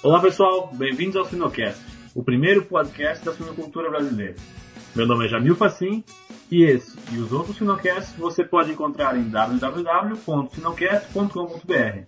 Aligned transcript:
Olá 0.00 0.20
pessoal, 0.20 0.70
bem-vindos 0.74 1.16
ao 1.16 1.24
Sinocast, 1.24 1.84
o 2.14 2.22
primeiro 2.22 2.64
podcast 2.64 3.24
da 3.24 3.32
sinocultura 3.32 3.90
brasileira. 3.90 4.36
Meu 4.94 5.08
nome 5.08 5.26
é 5.26 5.28
Jamil 5.28 5.56
Facim 5.56 6.04
e 6.48 6.62
esse 6.62 6.96
e 7.12 7.18
os 7.18 7.32
outros 7.32 7.56
Sinocasts 7.56 8.14
você 8.16 8.44
pode 8.44 8.70
encontrar 8.70 9.18
em 9.18 9.28
www.sinocast.com.br. 9.28 12.02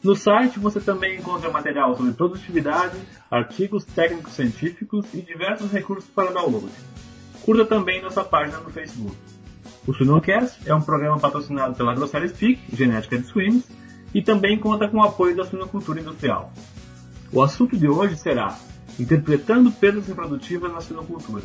No 0.00 0.14
site 0.14 0.60
você 0.60 0.80
também 0.80 1.18
encontra 1.18 1.50
material 1.50 1.96
sobre 1.96 2.12
produtividade, 2.12 2.96
artigos 3.28 3.84
técnicos 3.84 4.34
científicos 4.34 5.12
e 5.12 5.20
diversos 5.20 5.72
recursos 5.72 6.08
para 6.08 6.30
download. 6.30 6.70
Curta 7.42 7.64
também 7.64 8.00
nossa 8.00 8.22
página 8.22 8.58
no 8.58 8.70
Facebook. 8.70 9.16
O 9.88 9.92
Sinocast 9.92 10.70
é 10.70 10.72
um 10.72 10.82
programa 10.82 11.18
patrocinado 11.18 11.74
pela 11.74 11.96
Grosseria 11.96 12.28
Speak, 12.28 12.60
genética 12.72 13.18
de 13.18 13.26
suínos, 13.26 13.64
e 14.14 14.22
também 14.22 14.56
conta 14.56 14.86
com 14.86 14.98
o 14.98 15.02
apoio 15.02 15.34
da 15.34 15.44
suinocultura 15.44 16.00
industrial. 16.00 16.52
O 17.32 17.42
assunto 17.42 17.76
de 17.76 17.88
hoje 17.88 18.16
será 18.16 18.58
Interpretando 18.98 19.70
perdas 19.70 20.08
reprodutivas 20.08 20.72
na 20.72 20.80
suinocultura. 20.80 21.44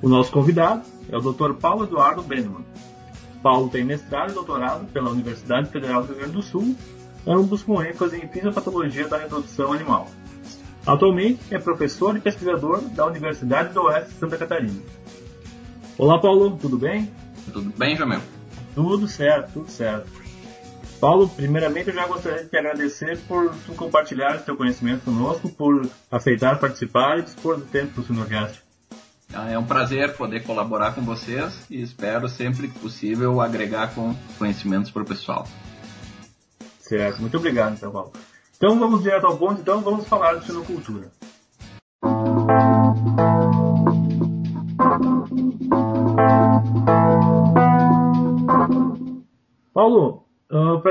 O 0.00 0.08
nosso 0.08 0.30
convidado 0.30 0.82
é 1.10 1.16
o 1.16 1.20
Dr. 1.20 1.54
Paulo 1.54 1.84
Eduardo 1.84 2.22
Benman. 2.22 2.64
Paulo 3.42 3.68
tem 3.68 3.84
mestrado 3.84 4.30
e 4.30 4.34
doutorado 4.34 4.86
pela 4.92 5.10
Universidade 5.10 5.68
Federal 5.70 6.02
do 6.02 6.08
Rio 6.08 6.16
Grande 6.18 6.32
do 6.32 6.42
Sul, 6.42 6.76
ambos 7.26 7.62
com 7.62 7.82
ênfase 7.82 8.18
em 8.18 8.28
fisiopatologia 8.28 9.08
da 9.08 9.18
reprodução 9.18 9.72
animal. 9.72 10.06
Atualmente 10.86 11.40
é 11.50 11.58
professor 11.58 12.16
e 12.16 12.20
pesquisador 12.20 12.80
da 12.90 13.06
Universidade 13.06 13.74
do 13.74 13.82
Oeste 13.82 14.10
de 14.10 14.18
Santa 14.18 14.38
Catarina. 14.38 14.80
Olá, 15.98 16.20
Paulo, 16.20 16.56
tudo 16.56 16.78
bem? 16.78 17.10
Tudo 17.52 17.72
bem, 17.76 17.96
Jamel? 17.96 18.20
Tudo 18.74 19.08
certo, 19.08 19.54
tudo 19.54 19.70
certo. 19.70 20.19
Paulo, 21.00 21.26
primeiramente 21.30 21.88
eu 21.88 21.94
já 21.94 22.06
gostaria 22.06 22.44
de 22.44 22.50
te 22.50 22.56
agradecer 22.58 23.18
por 23.26 23.54
tu 23.64 23.72
compartilhar 23.72 24.36
o 24.36 24.42
teu 24.42 24.54
conhecimento 24.54 25.02
conosco, 25.06 25.48
por 25.48 25.88
aceitar 26.10 26.60
participar 26.60 27.18
e 27.18 27.22
dispor 27.22 27.56
do 27.56 27.64
tempo 27.64 27.94
para 27.94 28.02
o 28.02 28.04
Sinocast. 28.04 28.62
Ah, 29.32 29.50
é 29.50 29.58
um 29.58 29.64
prazer 29.64 30.14
poder 30.14 30.42
colaborar 30.42 30.94
com 30.94 31.00
vocês 31.00 31.64
e 31.70 31.80
espero 31.80 32.28
sempre 32.28 32.68
que 32.68 32.78
possível 32.78 33.40
agregar 33.40 33.94
com 33.94 34.14
conhecimentos 34.36 34.90
para 34.90 35.02
o 35.02 35.06
pessoal. 35.06 35.48
Certo, 36.80 37.20
muito 37.20 37.36
obrigado, 37.38 37.74
então, 37.74 37.90
Paulo. 37.90 38.12
Então 38.56 38.78
vamos 38.78 39.02
direto 39.02 39.24
ao 39.24 39.38
ponto, 39.38 39.60
então 39.62 39.80
vamos 39.80 40.06
falar 40.06 40.34
de 40.34 40.44
sinocultura. 40.44 41.10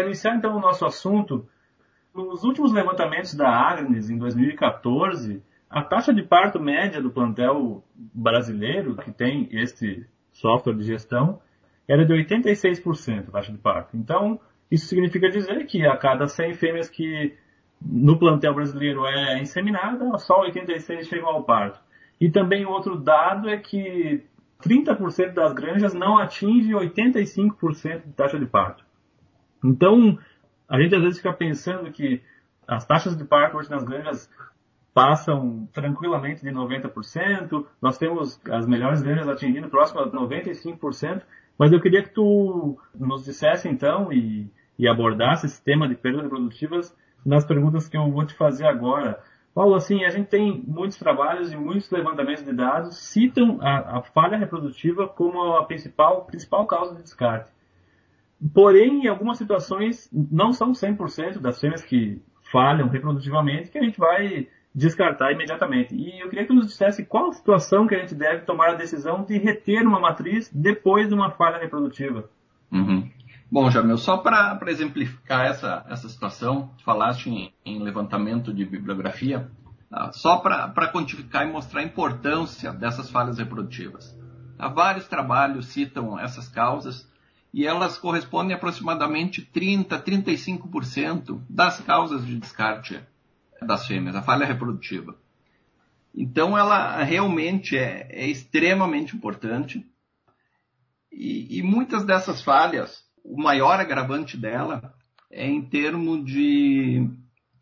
Iniciar 0.10 0.36
então 0.36 0.56
o 0.56 0.60
nosso 0.60 0.86
assunto, 0.86 1.48
nos 2.14 2.44
últimos 2.44 2.74
levantamentos 2.74 3.34
da 3.34 3.50
Agnes 3.50 4.10
em 4.10 4.18
2014, 4.18 5.42
a 5.70 5.84
taxa 5.84 6.14
de 6.14 6.24
parto 6.24 6.60
média 6.60 7.02
do 7.02 7.12
plantel 7.12 7.84
brasileiro, 7.96 8.96
que 8.96 9.12
tem 9.12 9.48
este 9.52 10.06
software 10.32 10.76
de 10.76 10.84
gestão, 10.84 11.40
era 11.88 12.06
de 12.06 12.14
86% 12.14 13.30
a 13.30 13.32
taxa 13.32 13.52
de 13.52 13.58
parto. 13.58 13.96
Então, 13.96 14.40
isso 14.70 14.88
significa 14.88 15.30
dizer 15.30 15.66
que 15.66 15.86
a 15.86 15.96
cada 15.98 16.28
100 16.28 16.54
fêmeas 16.56 16.90
que 16.90 17.36
no 17.82 18.18
plantel 18.18 18.54
brasileiro 18.54 19.06
é 19.06 19.40
inseminada, 19.40 20.18
só 20.18 20.42
86 20.42 21.08
chegam 21.08 21.30
ao 21.30 21.44
parto. 21.44 21.80
E 22.20 22.30
também 22.30 22.66
outro 22.66 22.98
dado 22.98 23.50
é 23.50 23.58
que 23.58 24.24
30% 24.62 25.34
das 25.34 25.54
granjas 25.54 25.94
não 25.94 26.18
atinge 26.18 26.74
85% 26.74 28.06
de 28.06 28.14
taxa 28.14 28.38
de 28.38 28.46
parto. 28.46 28.84
Então, 29.64 30.18
a 30.68 30.80
gente 30.80 30.96
às 30.96 31.02
vezes 31.02 31.18
fica 31.18 31.34
pensando 31.34 31.92
que 31.92 32.22
as 32.68 32.86
taxas 32.86 33.18
de 33.18 33.24
parto 33.24 33.58
hoje 33.58 33.70
nas 33.70 33.84
granjas 33.84 34.30
passam 34.94 35.68
tranquilamente 35.74 36.42
de 36.42 36.52
90%, 36.52 37.66
nós 37.82 37.98
temos 37.98 38.42
as 38.50 38.68
melhores 38.68 39.02
granjas 39.02 39.28
atingindo 39.28 39.70
próximo 39.70 40.02
a 40.02 40.12
95%, 40.12 41.22
mas 41.58 41.72
eu 41.72 41.82
queria 41.82 42.04
que 42.04 42.14
tu 42.14 42.78
nos 42.94 43.24
dissesse 43.24 43.68
então 43.68 44.12
e, 44.12 44.52
e 44.78 44.88
abordasse 44.88 45.46
esse 45.46 45.64
tema 45.64 45.88
de 45.88 45.96
perdas 45.96 46.24
reprodutivas 46.24 46.96
nas 47.26 47.46
perguntas 47.46 47.88
que 47.88 47.98
eu 47.98 48.10
vou 48.12 48.26
te 48.26 48.34
fazer 48.34 48.66
agora. 48.66 49.20
Paulo, 49.54 49.76
assim, 49.76 50.06
a 50.06 50.10
gente 50.10 50.28
tem 50.28 50.64
muitos 50.66 50.98
trabalhos 50.98 51.52
e 51.52 51.58
muitos 51.58 51.90
levantamentos 51.92 52.44
de 52.44 52.54
dados 52.54 52.98
citam 52.98 53.58
a, 53.62 53.98
a 53.98 54.02
falha 54.02 54.38
reprodutiva 54.38 55.08
como 55.08 55.54
a 55.56 55.66
principal, 55.66 56.26
principal 56.26 56.66
causa 56.66 56.96
de 56.96 57.04
descarte. 57.04 57.52
Porém, 58.54 59.06
em 59.06 59.08
algumas 59.08 59.38
situações, 59.38 60.10
não 60.12 60.54
são 60.54 60.72
100% 60.72 61.40
das 61.40 61.60
fêmeas 61.60 61.84
que 61.84 62.22
falham 62.52 62.88
reprodutivamente 62.88 63.70
que 63.70 63.78
a 63.78 63.84
gente 63.84 64.00
vai 64.00 64.48
descartar 64.74 65.32
imediatamente. 65.32 65.96
E 65.96 66.22
eu 66.22 66.30
queria 66.30 66.46
que 66.46 66.54
nos 66.54 66.68
dissesse 66.68 67.06
qual 67.06 67.34
situação 67.34 67.88
que 67.88 67.96
a 67.96 68.00
gente 68.00 68.16
deve 68.16 68.46
tomar 68.46 68.72
a 68.72 68.76
decisão 68.76 69.24
de 69.24 69.38
reter 69.38 69.86
uma 69.86 70.00
matriz 70.00 70.50
depois 70.54 71.10
de 71.10 71.14
uma 71.14 71.32
falha 71.32 71.60
reprodutiva. 71.60 72.30
Uhum. 72.72 73.10
Bom, 73.52 73.70
Jamil, 73.72 73.98
só 73.98 74.18
para 74.18 74.60
exemplificar 74.68 75.48
essa, 75.48 75.84
essa 75.90 76.08
situação, 76.08 76.70
falaste 76.86 77.30
em, 77.30 77.52
em 77.66 77.82
levantamento 77.82 78.54
de 78.54 78.64
bibliografia, 78.64 79.50
tá? 79.90 80.12
só 80.12 80.38
para 80.38 80.92
quantificar 80.92 81.48
e 81.48 81.52
mostrar 81.52 81.82
a 81.82 81.84
importância 81.84 82.72
dessas 82.72 83.10
falhas 83.10 83.40
reprodutivas. 83.40 84.16
Há 84.58 84.68
vários 84.68 85.08
trabalhos 85.08 85.66
citam 85.68 86.20
essas 86.20 86.48
causas 86.48 87.09
e 87.54 87.66
elas 87.66 87.98
correspondem 87.98 88.54
a 88.54 88.58
aproximadamente 88.58 89.42
30, 89.42 90.00
35% 90.02 91.42
das 91.50 91.80
causas 91.82 92.26
de 92.26 92.38
descarte 92.38 93.02
das 93.62 93.88
fêmeas, 93.88 94.16
a 94.16 94.22
falha 94.22 94.46
reprodutiva. 94.46 95.16
Então, 96.16 96.58
ela 96.58 97.04
realmente 97.04 97.78
é, 97.78 98.08
é 98.10 98.28
extremamente 98.28 99.16
importante. 99.16 99.86
E, 101.12 101.60
e, 101.60 101.64
muitas 101.64 102.06
dessas 102.06 102.42
falhas, 102.42 103.04
o 103.24 103.42
maior 103.42 103.80
agravante 103.80 104.38
dela 104.38 104.94
é 105.32 105.48
em 105.48 105.62
termos 105.62 106.26
de 106.26 107.10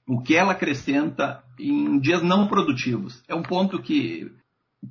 o 0.08 0.22
que 0.22 0.36
ela 0.36 0.54
acrescenta 0.54 1.44
em 1.60 2.00
dias 2.00 2.22
não 2.22 2.48
produtivos. 2.48 3.22
É 3.28 3.36
um 3.36 3.44
ponto 3.44 3.82
que 3.82 4.32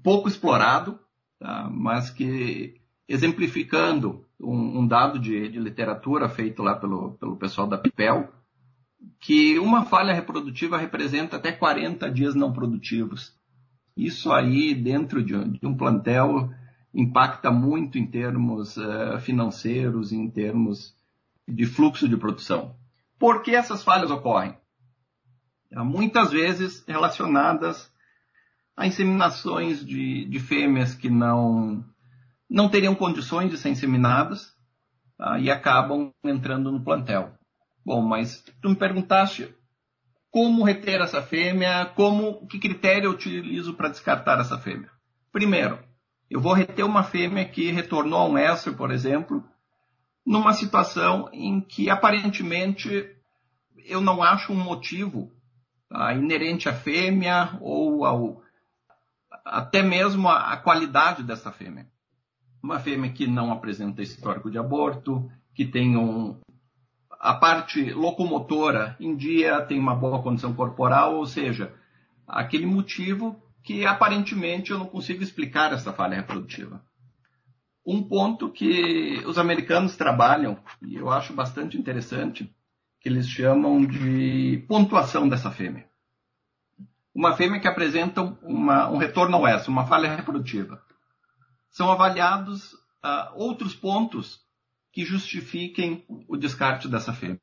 pouco 0.03 0.29
explorado, 0.29 0.99
tá? 1.39 1.71
mas 1.71 2.11
que 2.11 2.81
exemplificando 3.09 4.26
um, 4.41 4.81
um 4.81 4.87
dado 4.87 5.19
de, 5.19 5.49
de, 5.49 5.59
literatura 5.59 6.29
feito 6.29 6.63
lá 6.63 6.75
pelo, 6.75 7.13
pelo 7.13 7.37
pessoal 7.37 7.67
da 7.67 7.79
PIPEL, 7.79 8.33
que 9.21 9.59
uma 9.59 9.85
falha 9.85 10.13
reprodutiva 10.13 10.77
representa 10.77 11.37
até 11.37 11.53
40 11.53 12.11
dias 12.11 12.35
não 12.35 12.53
produtivos. 12.53 13.35
Isso 13.97 14.33
aí, 14.33 14.75
dentro 14.75 15.23
de 15.23 15.35
um, 15.35 15.53
de 15.53 15.67
um 15.67 15.77
plantel, 15.77 16.51
impacta 16.93 17.51
muito 17.51 17.99
em 17.99 18.07
termos 18.07 18.77
uh, 18.77 19.19
financeiros, 19.21 20.13
em 20.13 20.29
termos 20.31 20.95
de 21.47 21.67
fluxo 21.67 22.09
de 22.09 22.17
produção. 22.17 22.75
Por 23.19 23.43
que 23.43 23.55
essas 23.55 23.83
falhas 23.83 24.11
ocorrem? 24.11 24.57
Muitas 25.73 26.31
vezes 26.31 26.85
relacionadas 26.87 27.91
a 28.77 28.87
inseminações 28.87 29.85
de, 29.85 30.25
de 30.27 30.39
fêmeas 30.39 30.95
que 30.95 31.11
não, 31.11 31.85
não 32.49 32.69
teriam 32.69 32.95
condições 32.95 33.51
de 33.51 33.59
ser 33.59 33.71
inseminadas 33.71 34.55
tá? 35.19 35.39
e 35.39 35.51
acabam 35.51 36.13
entrando 36.25 36.71
no 36.71 36.83
plantel. 36.83 37.33
Bom, 37.85 38.03
mas 38.03 38.43
tu 38.61 38.69
me 38.69 38.77
perguntaste 38.77 39.55
como 40.31 40.65
reter 40.65 41.01
essa 41.01 41.23
fêmea, 41.23 41.87
como 41.95 42.47
que 42.47 42.59
critério 42.59 43.07
eu 43.07 43.13
utilizo 43.13 43.75
para 43.75 43.89
descartar 43.89 44.39
essa 44.41 44.59
fêmea. 44.59 44.91
Primeiro, 45.33 45.79
eu 46.29 46.41
vou 46.41 46.53
reter 46.53 46.85
uma 46.85 47.03
fêmea 47.03 47.45
que 47.45 47.71
retornou 47.71 48.19
a 48.19 48.29
um 48.29 48.37
éster, 48.37 48.75
por 48.75 48.91
exemplo, 48.91 49.45
numa 50.27 50.53
situação 50.53 51.31
em 51.33 51.61
que 51.61 51.89
aparentemente 51.89 53.09
eu 53.85 54.01
não 54.01 54.23
acho 54.23 54.53
um 54.53 54.57
motivo 54.57 55.31
tá, 55.89 56.13
inerente 56.13 56.69
à 56.69 56.75
fêmea 56.75 57.57
ou 57.61 58.05
ao, 58.05 58.43
até 59.45 59.83
mesmo 59.83 60.29
a 60.29 60.57
qualidade 60.57 61.23
dessa 61.23 61.53
fêmea. 61.53 61.87
Uma 62.63 62.81
fêmea 62.81 63.13
que 63.13 63.27
não 63.27 63.53
apresenta 63.53 64.03
histórico 64.03 64.51
de 64.51 64.59
aborto, 64.59 65.31
que 65.55 65.65
tem 65.65 65.97
um, 65.97 66.39
a 67.21 67.35
parte 67.35 67.93
locomotora 67.93 68.97
em 69.01 69.17
dia 69.17 69.61
tem 69.63 69.79
uma 69.79 69.95
boa 69.95 70.23
condição 70.23 70.55
corporal, 70.55 71.17
ou 71.17 71.27
seja, 71.27 71.75
aquele 72.27 72.67
motivo 72.67 73.41
que 73.63 73.85
aparentemente 73.85 74.71
eu 74.71 74.79
não 74.79 74.87
consigo 74.87 75.23
explicar 75.23 75.73
essa 75.73 75.93
falha 75.93 76.17
reprodutiva. 76.17 76.81
Um 77.85 78.03
ponto 78.03 78.51
que 78.51 79.23
os 79.27 79.39
americanos 79.39 79.97
trabalham, 79.97 80.59
e 80.83 80.97
eu 80.97 81.11
acho 81.11 81.33
bastante 81.33 81.77
interessante, 81.79 82.53
que 83.01 83.09
eles 83.09 83.29
chamam 83.29 83.85
de 83.85 84.65
pontuação 84.69 85.29
dessa 85.29 85.51
fêmea. 85.51 85.87
Uma 87.15 87.33
fêmea 87.33 87.61
que 87.61 87.69
apresenta 87.69 88.23
uma, 88.43 88.91
um 88.91 88.99
retorno 88.99 89.37
ao 89.37 89.47
S, 89.47 89.69
uma 89.69 89.87
falha 89.87 90.15
reprodutiva. 90.15 90.83
São 91.77 91.93
avaliados 91.93 92.73
uh, 92.73 93.35
outros 93.35 93.75
pontos 93.75 94.41
que 94.91 95.05
justifiquem 95.05 96.07
o 96.27 96.35
descarte 96.35 96.89
dessa 96.89 97.13
fêmea. 97.13 97.39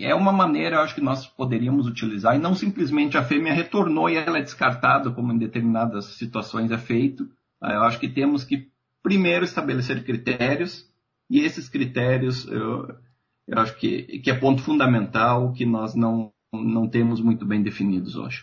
É 0.00 0.14
uma 0.14 0.32
maneira, 0.32 0.80
acho 0.80 0.94
que 0.94 1.02
nós 1.02 1.26
poderíamos 1.26 1.86
utilizar, 1.86 2.34
e 2.34 2.38
não 2.38 2.54
simplesmente 2.54 3.18
a 3.18 3.22
fêmea 3.22 3.52
retornou 3.52 4.08
e 4.08 4.16
ela 4.16 4.38
é 4.38 4.42
descartada, 4.42 5.10
como 5.10 5.30
em 5.30 5.36
determinadas 5.36 6.06
situações 6.16 6.70
é 6.70 6.78
feito. 6.78 7.28
Eu 7.62 7.82
acho 7.82 8.00
que 8.00 8.08
temos 8.08 8.44
que 8.44 8.72
primeiro 9.02 9.44
estabelecer 9.44 10.02
critérios, 10.02 10.90
e 11.28 11.40
esses 11.40 11.68
critérios 11.68 12.48
eu, 12.48 12.88
eu 13.46 13.58
acho 13.58 13.76
que, 13.76 14.20
que 14.20 14.30
é 14.30 14.34
ponto 14.34 14.62
fundamental 14.62 15.52
que 15.52 15.66
nós 15.66 15.94
não, 15.94 16.32
não 16.50 16.88
temos 16.88 17.20
muito 17.20 17.44
bem 17.44 17.62
definidos 17.62 18.16
hoje. 18.16 18.42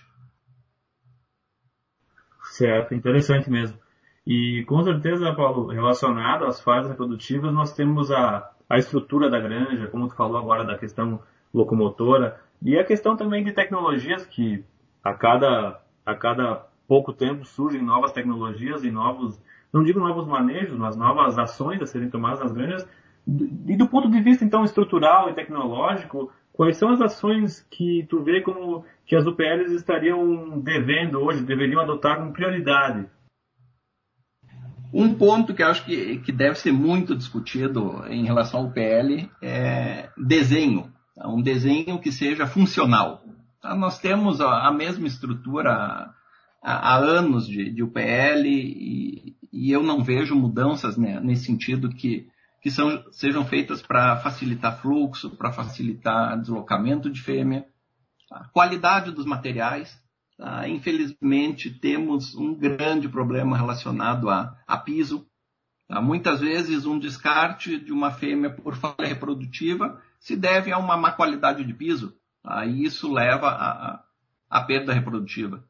Certo, 2.52 2.94
interessante 2.94 3.50
mesmo. 3.50 3.82
E 4.26 4.64
com 4.68 4.84
certeza, 4.84 5.34
Paulo, 5.34 5.68
relacionado 5.68 6.46
às 6.46 6.62
fases 6.62 6.92
reprodutivas, 6.92 7.52
nós 7.52 7.74
temos 7.74 8.12
a, 8.12 8.52
a 8.70 8.78
estrutura 8.78 9.30
da 9.30 9.40
granja, 9.40 9.88
como 9.88 10.08
tu 10.08 10.16
falou 10.16 10.38
agora 10.38 10.64
da 10.64 10.78
questão 10.78 11.20
locomotora, 11.54 12.40
e 12.62 12.78
a 12.78 12.84
questão 12.84 13.18
também 13.18 13.44
de 13.44 13.52
tecnologias 13.52 14.26
que 14.26 14.64
a 15.04 15.14
cada, 15.14 15.82
a 16.06 16.16
cada 16.16 16.68
pouco 16.88 17.12
tempo 17.12 17.44
surgem 17.46 17.82
novas 17.82 18.12
tecnologias 18.12 18.84
e 18.84 18.92
novos, 18.92 19.42
não 19.74 19.84
digo 19.84 20.00
novos 20.00 20.28
manejos, 20.28 20.78
mas 20.78 20.96
novas 20.96 21.40
ações 21.40 21.82
a 21.82 21.88
serem 21.88 22.10
tomadas 22.10 22.42
nas 22.42 22.52
granjas. 22.52 22.88
E 23.28 23.76
do 23.76 23.88
ponto 23.88 24.10
de 24.10 24.22
vista 24.22 24.46
então 24.46 24.64
estrutural 24.64 25.30
e 25.30 25.34
tecnológico, 25.34 26.32
quais 26.54 26.78
são 26.78 26.90
as 26.90 27.02
ações 27.02 27.66
que 27.72 28.06
tu 28.08 28.22
vê 28.22 28.42
como 28.42 28.86
que 29.06 29.16
as 29.16 29.26
UPLs 29.26 29.74
estariam 29.74 30.60
devendo 30.60 31.22
hoje, 31.22 31.44
deveriam 31.44 31.82
adotar 31.82 32.18
como 32.18 32.34
prioridade 32.34 33.08
um 34.94 35.14
ponto 35.14 35.54
que 35.54 35.64
eu 35.64 35.68
acho 35.68 35.86
que, 35.86 36.18
que 36.20 36.32
deve 36.32 36.56
ser 36.56 36.72
muito 36.72 37.16
discutido 37.16 38.04
em 38.08 38.26
relação 38.26 38.62
ao 38.62 38.72
PL 38.72 39.30
é 39.42 40.10
desenho. 40.18 40.92
Tá? 41.16 41.30
Um 41.30 41.42
desenho 41.42 42.00
que 42.00 42.12
seja 42.12 42.46
funcional. 42.46 43.24
Tá? 43.62 43.76
Nós 43.76 44.00
temos 44.00 44.42
a, 44.42 44.72
mesma 44.72 45.08
estrutura 45.08 46.14
há, 46.62 46.94
há 46.94 46.98
anos 46.98 47.48
de, 47.48 47.70
de 47.72 47.84
UPL 47.84 48.46
e, 48.46 49.36
e, 49.52 49.72
eu 49.72 49.82
não 49.82 50.04
vejo 50.04 50.36
mudanças 50.36 50.98
né, 50.98 51.20
nesse 51.22 51.46
sentido 51.46 51.90
que, 51.90 52.28
que 52.62 52.70
são, 52.70 53.04
sejam 53.12 53.46
feitas 53.46 53.82
para 53.82 54.18
facilitar 54.18 54.82
fluxo, 54.82 55.30
para 55.32 55.54
facilitar 55.54 56.40
deslocamento 56.40 57.10
de 57.10 57.22
fêmea. 57.22 57.66
A 58.30 58.46
qualidade 58.50 59.12
dos 59.12 59.26
materiais, 59.26 60.01
Tá? 60.42 60.68
Infelizmente, 60.68 61.70
temos 61.70 62.34
um 62.34 62.56
grande 62.56 63.08
problema 63.08 63.56
relacionado 63.56 64.28
a, 64.28 64.58
a 64.66 64.76
piso. 64.76 65.28
Tá? 65.88 66.02
Muitas 66.02 66.40
vezes, 66.40 66.88
um 66.88 66.98
descarte 66.98 67.78
de 67.78 67.92
uma 67.92 68.10
fêmea 68.10 68.50
por 68.50 68.76
falha 68.76 69.08
reprodutiva 69.08 70.02
se 70.20 70.36
deve 70.36 70.72
a 70.72 70.80
uma 70.80 70.98
má 70.98 71.12
qualidade 71.12 71.64
de 71.64 71.76
piso. 71.76 72.18
Tá? 72.42 72.66
E 72.66 72.84
isso 72.84 73.14
leva 73.14 73.50
a, 73.50 74.04
a 74.50 74.62
perda 74.64 74.92
reprodutiva. 74.94 75.64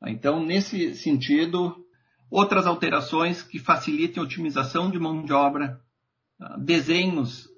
Tá? 0.00 0.10
Então, 0.10 0.44
nesse 0.44 0.96
sentido, 0.96 1.76
outras 2.28 2.66
alterações 2.66 3.40
que 3.40 3.60
facilitem 3.60 4.20
a 4.20 4.26
otimização 4.26 4.90
de 4.90 4.98
mão 4.98 5.22
de 5.22 5.32
obra, 5.32 5.80
tá? 6.36 6.56
desenhos 6.56 7.48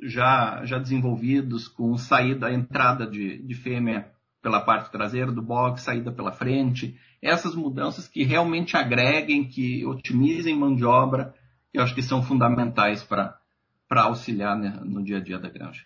já, 0.00 0.64
já 0.64 0.78
desenvolvidos 0.78 1.66
com 1.66 1.98
saída, 1.98 2.52
entrada 2.52 3.04
de, 3.04 3.42
de 3.42 3.54
fêmea 3.56 4.13
pela 4.44 4.60
parte 4.60 4.92
traseira 4.92 5.32
do 5.32 5.40
box, 5.40 5.80
saída 5.80 6.12
pela 6.12 6.30
frente, 6.30 7.00
essas 7.22 7.54
mudanças 7.54 8.06
que 8.06 8.24
realmente 8.24 8.76
agreguem, 8.76 9.48
que 9.48 9.86
otimizem 9.86 10.54
mão 10.54 10.76
de 10.76 10.84
obra, 10.84 11.34
eu 11.72 11.82
acho 11.82 11.94
que 11.94 12.02
são 12.02 12.22
fundamentais 12.22 13.02
para 13.02 13.40
auxiliar 13.90 14.54
né, 14.54 14.78
no 14.84 15.02
dia 15.02 15.16
a 15.16 15.20
dia 15.20 15.38
da 15.38 15.48
granja. 15.48 15.82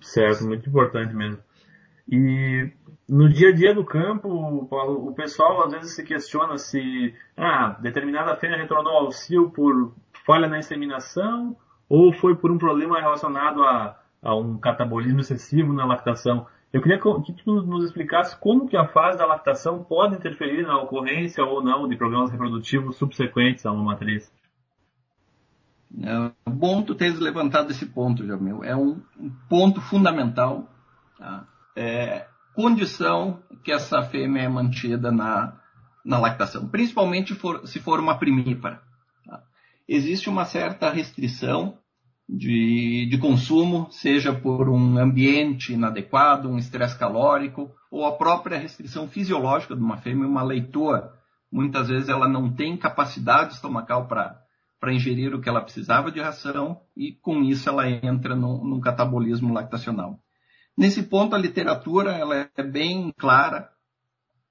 Certo, 0.00 0.44
muito 0.44 0.68
importante 0.68 1.14
mesmo. 1.14 1.38
E 2.08 2.72
no 3.08 3.32
dia 3.32 3.50
a 3.50 3.54
dia 3.54 3.72
do 3.72 3.84
campo, 3.84 4.66
Paulo, 4.68 5.08
o 5.08 5.14
pessoal 5.14 5.64
às 5.64 5.72
vezes 5.72 5.94
se 5.94 6.02
questiona 6.02 6.58
se 6.58 7.14
ah, 7.36 7.78
determinada 7.80 8.34
fêmea 8.34 8.58
retornou 8.58 8.94
ao 8.94 9.12
cio 9.12 9.48
por 9.50 9.94
falha 10.26 10.48
na 10.48 10.58
inseminação 10.58 11.56
ou 11.88 12.12
foi 12.12 12.34
por 12.34 12.50
um 12.50 12.58
problema 12.58 13.00
relacionado 13.00 13.62
a, 13.62 13.96
a 14.20 14.34
um 14.34 14.58
catabolismo 14.58 15.20
excessivo 15.20 15.72
na 15.72 15.86
lactação. 15.86 16.48
Eu 16.74 16.82
queria 16.82 16.98
que 16.98 17.32
tu 17.32 17.62
nos 17.62 17.84
explicasse 17.84 18.36
como 18.40 18.66
que 18.66 18.76
a 18.76 18.88
fase 18.88 19.16
da 19.16 19.24
lactação 19.24 19.84
pode 19.84 20.16
interferir 20.16 20.66
na 20.66 20.82
ocorrência 20.82 21.44
ou 21.44 21.62
não 21.62 21.86
de 21.86 21.96
problemas 21.96 22.32
reprodutivos 22.32 22.96
subsequentes 22.96 23.64
a 23.64 23.70
uma 23.70 23.84
matriz. 23.84 24.28
É 26.02 26.50
bom 26.50 26.82
tu 26.82 26.96
teres 26.96 27.20
levantado 27.20 27.70
esse 27.70 27.86
ponto, 27.86 28.26
Jamil. 28.26 28.64
É 28.64 28.74
um 28.74 29.00
ponto 29.48 29.80
fundamental. 29.80 30.68
Tá? 31.16 31.46
É 31.76 32.26
condição 32.56 33.40
que 33.62 33.70
essa 33.70 34.02
fêmea 34.02 34.42
é 34.42 34.48
mantida 34.48 35.12
na, 35.12 35.56
na 36.04 36.18
lactação, 36.18 36.66
principalmente 36.66 37.36
for, 37.36 37.68
se 37.68 37.78
for 37.78 38.00
uma 38.00 38.18
primípara. 38.18 38.82
Tá? 39.24 39.44
Existe 39.88 40.28
uma 40.28 40.44
certa 40.44 40.90
restrição 40.90 41.78
de, 42.28 43.06
de 43.10 43.18
consumo, 43.18 43.88
seja 43.90 44.32
por 44.32 44.68
um 44.68 44.98
ambiente 44.98 45.72
inadequado, 45.72 46.48
um 46.48 46.58
estresse 46.58 46.98
calórico, 46.98 47.70
ou 47.90 48.06
a 48.06 48.12
própria 48.12 48.58
restrição 48.58 49.06
fisiológica 49.06 49.76
de 49.76 49.82
uma 49.82 49.98
fêmea, 49.98 50.26
uma 50.26 50.42
leitura. 50.42 51.12
Muitas 51.52 51.88
vezes 51.88 52.08
ela 52.08 52.26
não 52.26 52.52
tem 52.52 52.76
capacidade 52.76 53.54
estomacal 53.54 54.08
para 54.08 54.92
ingerir 54.92 55.34
o 55.34 55.40
que 55.40 55.48
ela 55.48 55.60
precisava 55.60 56.10
de 56.10 56.20
ração 56.20 56.80
e 56.96 57.12
com 57.12 57.42
isso 57.42 57.68
ela 57.68 57.88
entra 57.88 58.34
no, 58.34 58.64
num 58.64 58.80
catabolismo 58.80 59.52
lactacional. 59.52 60.18
Nesse 60.76 61.04
ponto 61.04 61.36
a 61.36 61.38
literatura 61.38 62.12
ela 62.12 62.50
é 62.56 62.62
bem 62.62 63.12
clara, 63.16 63.70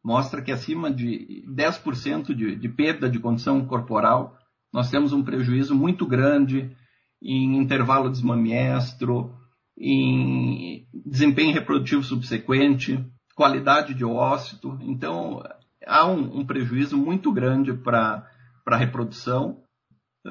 mostra 0.02 0.42
que 0.42 0.52
acima 0.52 0.90
de 0.90 1.44
10% 1.50 2.34
de, 2.34 2.56
de 2.56 2.70
perda 2.70 3.10
de 3.10 3.20
condição 3.20 3.66
corporal 3.66 4.38
nós 4.72 4.90
temos 4.90 5.12
um 5.12 5.24
prejuízo 5.24 5.76
muito 5.76 6.06
grande 6.06 6.76
em 7.24 7.58
intervalo 7.58 8.10
desmamiestro, 8.10 9.34
em 9.78 10.86
desempenho 11.06 11.54
reprodutivo 11.54 12.04
subsequente, 12.04 13.04
qualidade 13.34 13.94
de 13.94 14.04
ócito. 14.04 14.78
Então, 14.82 15.42
há 15.88 16.06
um, 16.06 16.40
um 16.40 16.46
prejuízo 16.46 16.98
muito 16.98 17.32
grande 17.32 17.74
para 17.74 18.28
a 18.66 18.76
reprodução 18.76 19.64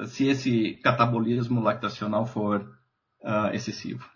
se 0.05 0.27
esse 0.27 0.75
catabolismo 0.83 1.61
lactacional 1.61 2.25
for 2.25 2.61
uh, 3.21 3.53
excessivo. 3.53 4.07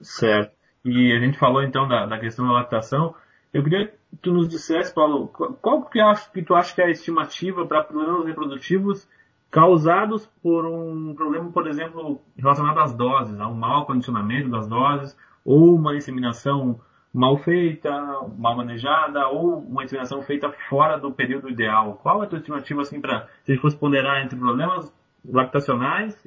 Certo. 0.00 0.54
E 0.84 1.12
a 1.12 1.20
gente 1.20 1.38
falou 1.38 1.62
então 1.62 1.88
da, 1.88 2.06
da 2.06 2.18
questão 2.18 2.46
da 2.46 2.52
lactação. 2.52 3.14
Eu 3.52 3.62
queria 3.62 3.86
que 3.86 4.16
tu 4.20 4.32
nos 4.32 4.48
dissesse, 4.48 4.92
Paulo, 4.92 5.28
qual 5.28 5.84
que, 5.84 6.00
que 6.32 6.42
tu 6.42 6.54
acha 6.54 6.74
que 6.74 6.82
é 6.82 6.86
a 6.86 6.90
estimativa 6.90 7.66
para 7.66 7.84
problemas 7.84 8.26
reprodutivos 8.26 9.08
causados 9.54 10.26
por 10.42 10.66
um 10.66 11.14
problema, 11.14 11.48
por 11.52 11.68
exemplo, 11.68 12.20
relacionado 12.36 12.76
às 12.80 12.92
doses, 12.92 13.38
a 13.38 13.46
um 13.46 13.54
mau 13.54 13.86
condicionamento 13.86 14.50
das 14.50 14.66
doses, 14.66 15.16
ou 15.44 15.76
uma 15.76 15.94
inseminação 15.94 16.80
mal 17.12 17.38
feita, 17.38 17.88
mal 18.36 18.56
manejada, 18.56 19.28
ou 19.28 19.60
uma 19.60 19.84
inseminação 19.84 20.20
feita 20.22 20.52
fora 20.68 20.98
do 20.98 21.12
período 21.12 21.48
ideal. 21.48 22.00
Qual 22.02 22.20
é 22.20 22.26
a 22.26 22.28
tua 22.28 22.40
estimativa 22.40 22.82
assim 22.82 23.00
para 23.00 23.28
se 23.44 23.56
fosse 23.58 23.76
ponderar 23.76 24.24
entre 24.24 24.36
problemas 24.36 24.92
lactacionais 25.24 26.18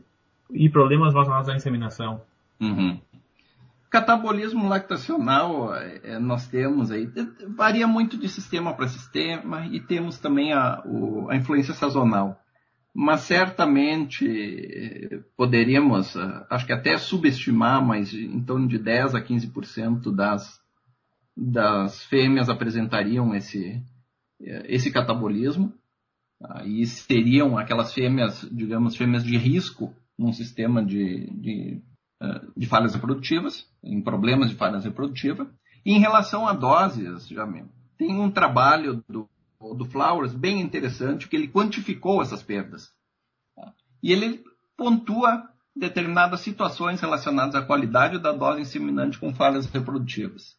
e 0.50 0.70
problemas 0.70 1.12
relacionados 1.12 1.50
à 1.50 1.56
inseminação? 1.58 2.22
Uhum. 2.62 2.98
Catabolismo 3.90 4.70
lactacional, 4.70 5.76
é, 5.76 6.18
nós 6.18 6.48
temos 6.48 6.92
aí, 6.92 7.12
varia 7.58 7.88
muito 7.88 8.18
de 8.18 8.30
sistema 8.30 8.74
para 8.74 8.88
sistema 8.88 9.68
e 9.68 9.82
temos 9.82 10.18
também 10.18 10.54
a, 10.54 10.82
a 11.28 11.36
influência 11.36 11.74
sazonal 11.74 12.42
mas 13.00 13.22
certamente 13.22 14.26
poderíamos, 15.38 16.16
eh, 16.16 16.46
acho 16.50 16.66
que 16.66 16.74
até 16.74 16.98
subestimar, 16.98 17.86
mas 17.86 18.12
em 18.12 18.44
torno 18.44 18.68
de 18.68 18.80
10 18.80 19.14
a 19.14 19.22
15% 19.22 20.12
das, 20.16 20.60
das 21.38 22.04
fêmeas 22.06 22.50
apresentariam 22.50 23.36
esse, 23.36 23.84
eh, 24.42 24.66
esse 24.68 24.90
catabolismo, 24.90 25.72
tá? 26.40 26.66
e 26.66 26.88
seriam 26.88 27.56
aquelas 27.56 27.94
fêmeas, 27.94 28.42
digamos, 28.52 28.96
fêmeas 28.96 29.24
de 29.24 29.38
risco 29.38 29.94
num 30.18 30.34
sistema 30.34 30.84
de, 30.84 31.30
de, 31.40 31.80
eh, 32.20 32.42
de 32.58 32.66
falhas 32.66 32.96
reprodutivas, 32.96 33.72
em 33.84 34.02
problemas 34.02 34.50
de 34.50 34.56
falhas 34.56 34.86
reprodutivas. 34.86 35.48
E 35.86 35.94
em 35.94 36.00
relação 36.00 36.48
a 36.48 36.54
doses, 36.54 37.30
mesmo, 37.30 37.70
tem 37.96 38.20
um 38.20 38.32
trabalho 38.32 39.04
do 39.08 39.30
do 39.60 39.86
Flowers 39.86 40.34
bem 40.34 40.62
interessante, 40.62 41.28
que 41.28 41.36
ele 41.36 41.48
quantificou 41.48 42.22
essas 42.22 42.44
perdas. 42.44 42.92
E 44.02 44.12
ele 44.12 44.44
pontua 44.78 45.50
determinadas 45.76 46.42
situações 46.42 47.02
relacionadas 47.02 47.56
à 47.56 47.62
qualidade 47.62 48.20
da 48.20 48.32
dose 48.32 48.62
inseminante 48.62 49.20
com 49.20 49.34
falhas 49.34 49.66
reprodutivas. 49.68 50.56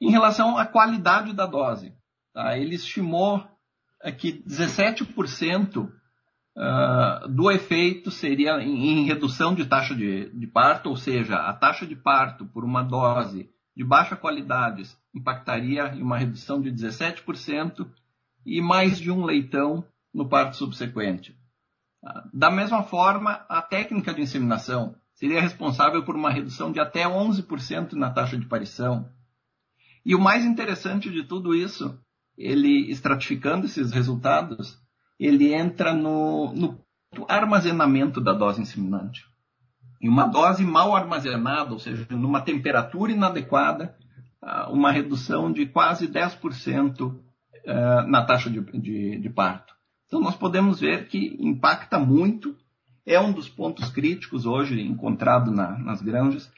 Em 0.00 0.10
relação 0.10 0.56
à 0.56 0.64
qualidade 0.64 1.32
da 1.32 1.46
dose, 1.46 1.92
tá? 2.32 2.56
ele 2.56 2.76
estimou 2.76 3.44
que 4.16 4.42
17% 4.44 5.88
uh, 6.56 7.28
do 7.28 7.50
efeito 7.50 8.10
seria 8.10 8.60
em, 8.60 9.00
em 9.00 9.04
redução 9.04 9.54
de 9.54 9.66
taxa 9.66 9.94
de, 9.94 10.30
de, 10.30 10.46
parto, 10.46 10.88
ou 10.88 10.96
seja, 10.96 11.36
a 11.36 11.52
taxa 11.52 11.84
de 11.84 11.96
parto 11.96 12.46
por 12.46 12.64
uma 12.64 12.82
dose 12.82 13.50
de 13.76 13.84
baixa 13.84 14.16
qualidade 14.16 14.84
impactaria 15.14 15.94
em 15.94 16.02
uma 16.02 16.18
redução 16.18 16.60
de 16.60 16.70
17% 16.70 17.88
e 18.48 18.62
mais 18.62 18.98
de 18.98 19.10
um 19.10 19.24
leitão 19.24 19.84
no 20.12 20.28
parto 20.28 20.56
subsequente. 20.56 21.36
Uh, 22.02 22.30
da 22.32 22.50
mesma 22.50 22.82
forma, 22.82 23.44
a 23.48 23.60
técnica 23.60 24.14
de 24.14 24.22
inseminação 24.22 24.94
seria 25.12 25.40
responsável 25.40 26.02
por 26.02 26.16
uma 26.16 26.30
redução 26.30 26.72
de 26.72 26.80
até 26.80 27.04
11% 27.04 27.92
na 27.92 28.10
taxa 28.10 28.38
de 28.38 28.46
parição. 28.46 29.10
E 30.04 30.14
o 30.14 30.20
mais 30.20 30.44
interessante 30.44 31.10
de 31.10 31.24
tudo 31.24 31.54
isso, 31.54 31.98
ele 32.36 32.90
estratificando 32.90 33.66
esses 33.66 33.90
resultados, 33.92 34.80
ele 35.18 35.52
entra 35.52 35.92
no, 35.92 36.52
no 36.54 36.80
armazenamento 37.28 38.20
da 38.20 38.32
dose 38.32 38.62
inseminante. 38.62 39.26
Em 40.00 40.08
uma 40.08 40.26
dose 40.26 40.64
mal 40.64 40.94
armazenada, 40.94 41.72
ou 41.72 41.78
seja, 41.80 42.06
numa 42.10 42.40
temperatura 42.40 43.12
inadequada, 43.12 43.96
ah, 44.40 44.70
uma 44.70 44.92
redução 44.92 45.52
de 45.52 45.66
quase 45.66 46.06
10% 46.06 47.18
ah, 47.68 48.02
na 48.06 48.24
taxa 48.24 48.48
de, 48.48 48.60
de, 48.80 49.18
de 49.18 49.30
parto. 49.30 49.74
Então, 50.06 50.20
nós 50.20 50.34
podemos 50.34 50.80
ver 50.80 51.06
que 51.06 51.36
impacta 51.38 51.98
muito, 51.98 52.56
é 53.04 53.20
um 53.20 53.30
dos 53.30 53.46
pontos 53.46 53.90
críticos 53.90 54.46
hoje 54.46 54.80
encontrado 54.80 55.50
na, 55.50 55.78
nas 55.78 56.00
granjas, 56.00 56.50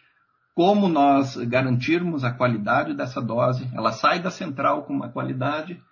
como 0.55 0.89
nós 0.89 1.37
garantirmos 1.37 2.23
a 2.23 2.31
qualidade 2.31 2.95
dessa 2.95 3.21
dose, 3.21 3.69
ela 3.75 3.91
sai 3.91 4.23
da 4.23 4.31
central 4.31 4.85
com 4.85 4.93
uma 4.93 5.09
qualidade 5.09 5.83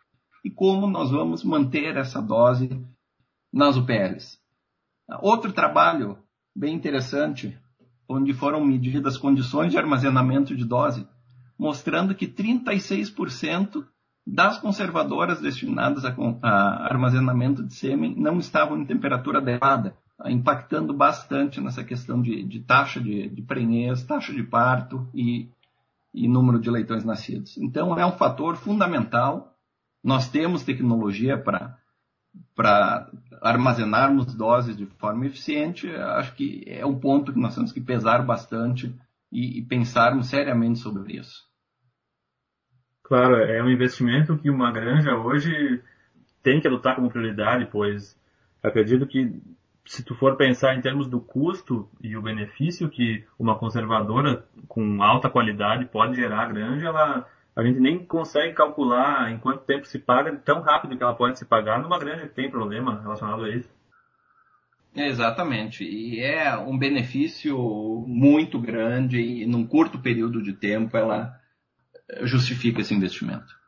e 0.44 0.50
como 0.50 0.86
nós 0.86 1.10
vamos 1.10 1.42
manter 1.42 1.96
essa 1.96 2.22
dose 2.22 2.70
nas 3.52 3.76
UPLs. 3.76 4.38
Outro 5.20 5.52
trabalho 5.52 6.18
bem 6.54 6.74
interessante, 6.74 7.58
onde 8.08 8.32
foram 8.32 8.64
medidas 8.64 9.16
condições 9.16 9.72
de 9.72 9.78
armazenamento 9.78 10.54
de 10.54 10.64
dose, 10.64 11.08
mostrando 11.58 12.14
que 12.14 12.28
36% 12.28 13.84
das 14.30 14.58
conservadoras 14.58 15.40
destinadas 15.40 16.04
a, 16.04 16.14
a, 16.42 16.84
armazenamento 16.84 17.64
de 17.64 17.72
sêmen 17.72 18.14
não 18.14 18.38
estavam 18.38 18.76
em 18.76 18.84
temperatura 18.84 19.38
adequada, 19.38 19.96
impactando 20.26 20.92
bastante 20.92 21.62
nessa 21.62 21.82
questão 21.82 22.20
de, 22.20 22.44
de 22.44 22.60
taxa 22.60 23.00
de, 23.00 23.26
de 23.30 23.40
prenhez, 23.40 24.02
taxa 24.02 24.34
de 24.34 24.42
parto 24.42 25.08
e, 25.14 25.48
e 26.12 26.28
número 26.28 26.60
de 26.60 26.70
leitões 26.70 27.04
nascidos. 27.04 27.56
Então, 27.56 27.98
é 27.98 28.04
um 28.04 28.12
fator 28.12 28.56
fundamental 28.56 29.54
nós 30.04 30.28
temos 30.28 30.62
tecnologia 30.62 31.36
para 32.54 33.10
armazenarmos 33.40 34.34
doses 34.34 34.76
de 34.76 34.86
forma 34.86 35.26
eficiente. 35.26 35.90
Acho 35.90 36.34
que 36.34 36.64
é 36.66 36.84
um 36.84 36.98
ponto 36.98 37.32
que 37.32 37.40
nós 37.40 37.54
temos 37.54 37.72
que 37.72 37.80
pesar 37.80 38.22
bastante 38.24 38.94
e, 39.32 39.58
e 39.58 39.62
pensarmos 39.62 40.28
seriamente 40.28 40.78
sobre 40.78 41.16
isso. 41.16 41.47
Claro, 43.08 43.36
é 43.36 43.62
um 43.62 43.70
investimento 43.70 44.36
que 44.36 44.50
uma 44.50 44.70
granja 44.70 45.16
hoje 45.16 45.82
tem 46.42 46.60
que 46.60 46.68
lutar 46.68 46.94
como 46.94 47.08
prioridade, 47.08 47.66
pois 47.72 48.14
acredito 48.62 49.06
que 49.06 49.32
se 49.86 50.04
tu 50.04 50.14
for 50.14 50.36
pensar 50.36 50.74
em 50.74 50.82
termos 50.82 51.08
do 51.08 51.18
custo 51.18 51.88
e 52.02 52.14
o 52.18 52.20
benefício 52.20 52.90
que 52.90 53.24
uma 53.38 53.58
conservadora 53.58 54.44
com 54.68 55.02
alta 55.02 55.30
qualidade 55.30 55.86
pode 55.86 56.16
gerar 56.16 56.42
à 56.42 56.48
granja, 56.48 56.88
ela 56.88 57.26
a 57.56 57.64
gente 57.64 57.80
nem 57.80 58.04
consegue 58.04 58.52
calcular 58.52 59.32
em 59.32 59.38
quanto 59.38 59.64
tempo 59.64 59.86
se 59.86 59.98
paga, 59.98 60.36
tão 60.44 60.60
rápido 60.60 60.94
que 60.94 61.02
ela 61.02 61.14
pode 61.14 61.38
se 61.38 61.46
pagar 61.46 61.80
numa 61.80 61.98
granja 61.98 62.28
que 62.28 62.34
tem 62.34 62.50
problema 62.50 63.00
relacionado 63.00 63.44
a 63.44 63.48
isso. 63.48 63.70
Exatamente. 64.94 65.82
E 65.82 66.20
é 66.20 66.54
um 66.58 66.78
benefício 66.78 67.56
muito 68.06 68.60
grande 68.60 69.18
e 69.18 69.46
num 69.46 69.66
curto 69.66 69.98
período 69.98 70.42
de 70.42 70.52
tempo 70.52 70.94
ela 70.94 71.38
justifica 72.22 72.80
esse 72.80 72.94
investimento. 72.94 73.58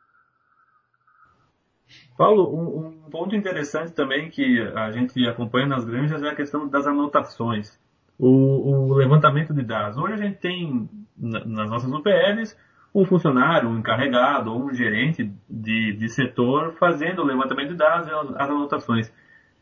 Paulo, 2.17 2.55
um, 2.55 2.87
um 2.87 3.09
ponto 3.09 3.35
interessante 3.35 3.93
também 3.93 4.29
que 4.29 4.61
a 4.75 4.91
gente 4.91 5.27
acompanha 5.27 5.67
nas 5.67 5.83
granjas 5.83 6.21
é 6.23 6.29
a 6.29 6.35
questão 6.35 6.67
das 6.67 6.85
anotações. 6.85 7.79
O, 8.17 8.91
o 8.91 8.93
levantamento 8.93 9.53
de 9.53 9.63
dados. 9.63 9.97
Hoje 9.97 10.13
a 10.13 10.17
gente 10.17 10.37
tem 10.37 10.89
nas 11.17 11.69
nossas 11.69 11.91
UPLs 11.91 12.55
um 12.93 13.05
funcionário, 13.05 13.69
um 13.69 13.79
encarregado 13.79 14.51
ou 14.53 14.65
um 14.65 14.73
gerente 14.73 15.31
de, 15.49 15.93
de 15.93 16.09
setor 16.09 16.73
fazendo 16.73 17.21
o 17.21 17.25
levantamento 17.25 17.69
de 17.69 17.75
dados 17.75 18.07
e 18.07 18.11
as, 18.11 18.49
anotações. 18.49 19.11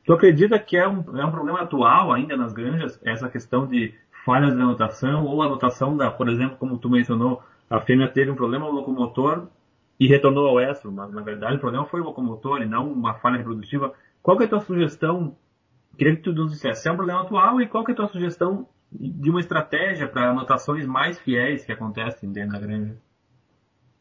Tu 0.06 0.12
acredita 0.12 0.58
que 0.58 0.76
é 0.76 0.88
um, 0.88 1.18
é 1.18 1.26
um 1.26 1.32
problema 1.32 1.62
atual 1.62 2.12
ainda 2.12 2.36
nas 2.36 2.52
granjas, 2.52 3.00
essa 3.06 3.30
questão 3.30 3.68
de 3.68 3.94
falhas 4.26 4.56
de 4.56 4.62
anotação 4.62 5.26
ou 5.26 5.42
anotação 5.42 5.96
da, 5.96 6.10
por 6.10 6.28
exemplo, 6.28 6.58
como 6.58 6.78
tu 6.78 6.90
mencionou, 6.90 7.44
a 7.70 7.80
fêmea 7.82 8.08
teve 8.08 8.32
um 8.32 8.36
problema 8.36 8.68
locomotor 8.68 9.48
e 10.00 10.08
retornou 10.08 10.48
ao 10.48 10.60
estro, 10.60 10.92
mas 10.92 11.12
na 11.12 11.22
verdade 11.22 11.58
o 11.58 11.60
problema 11.60 11.86
foi 11.86 12.02
o 12.02 12.06
locomotor 12.06 12.62
e 12.62 12.66
não 12.66 12.92
uma 12.92 13.16
falha 13.16 13.38
reprodutiva. 13.38 13.94
Qual 14.24 14.38
que 14.38 14.44
é 14.44 14.46
a 14.48 14.50
tua 14.50 14.62
sugestão? 14.62 15.36
Queria 15.98 16.16
que 16.16 16.22
tu 16.22 16.34
nos 16.34 16.52
dissesse 16.52 16.84
se 16.84 16.90
é 16.90 16.92
um 16.92 16.96
problema 16.96 17.22
atual 17.22 17.62
e 17.62 17.68
qual 17.68 17.84
que 17.84 17.92
é 17.92 17.94
a 17.94 17.98
tua 17.98 18.08
sugestão 18.08 18.68
de 18.92 19.30
uma 19.30 19.40
estratégia 19.40 20.08
para 20.08 20.32
anotações 20.32 20.86
mais 20.86 21.20
fiéis 21.20 21.64
que 21.66 21.72
acontecem 21.72 22.32
dentro 22.32 22.54
da 22.54 22.60
granja? 22.60 22.96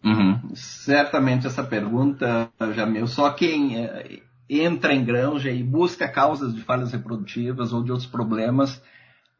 Uhum. 0.04 0.54
Certamente 0.54 1.46
essa 1.46 1.64
pergunta, 1.64 2.48
Jamil, 2.72 3.06
só 3.08 3.30
quem 3.32 3.84
é, 3.84 4.20
entra 4.48 4.94
em 4.94 5.04
granja 5.04 5.50
e 5.50 5.62
busca 5.62 6.08
causas 6.08 6.54
de 6.54 6.62
falhas 6.62 6.92
reprodutivas 6.92 7.72
ou 7.72 7.82
de 7.82 7.90
outros 7.90 8.08
problemas 8.08 8.76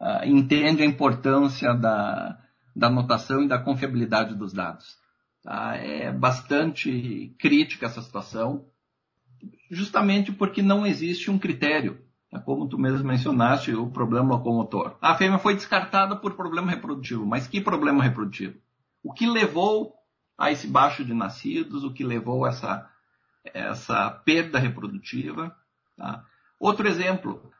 uh, 0.01 0.25
entende 0.25 0.83
a 0.83 0.87
importância 0.87 1.73
da, 1.75 2.37
da 2.79 2.87
anotação 2.87 3.43
e 3.43 3.49
da 3.49 3.59
confiabilidade 3.59 4.37
dos 4.37 4.53
dados. 4.53 4.97
Tá? 5.43 5.75
É 5.77 6.13
bastante 6.13 7.35
crítica 7.39 7.87
essa 7.87 8.01
situação, 8.01 8.67
justamente 9.69 10.31
porque 10.31 10.63
não 10.63 10.87
existe 10.87 11.29
um 11.29 11.39
critério. 11.39 12.01
Tá? 12.31 12.39
Como 12.39 12.69
tu 12.69 12.79
mesmo 12.79 13.07
mencionaste, 13.07 13.75
o 13.75 13.91
problema 13.91 14.37
locomotor. 14.37 14.97
A 15.03 15.17
fêmea 15.17 15.39
foi 15.39 15.55
descartada 15.55 16.15
por 16.15 16.35
problema 16.35 16.71
reprodutivo, 16.71 17.27
mas 17.27 17.49
que 17.49 17.61
problema 17.61 18.05
reprodutivo? 18.05 18.57
O 19.03 19.13
que 19.13 19.27
levou 19.27 19.93
a 20.37 20.53
esse 20.53 20.69
baixo 20.69 21.05
de 21.05 21.13
nascidos, 21.13 21.83
o 21.83 21.93
que 21.93 22.05
levou 22.05 22.45
a 22.45 22.51
essa, 22.51 22.89
essa 23.53 24.11
perda 24.25 24.57
reprodutiva. 24.57 25.55
Tá? 25.97 26.25
Outro 26.61 26.87
exemplo, 26.87 27.51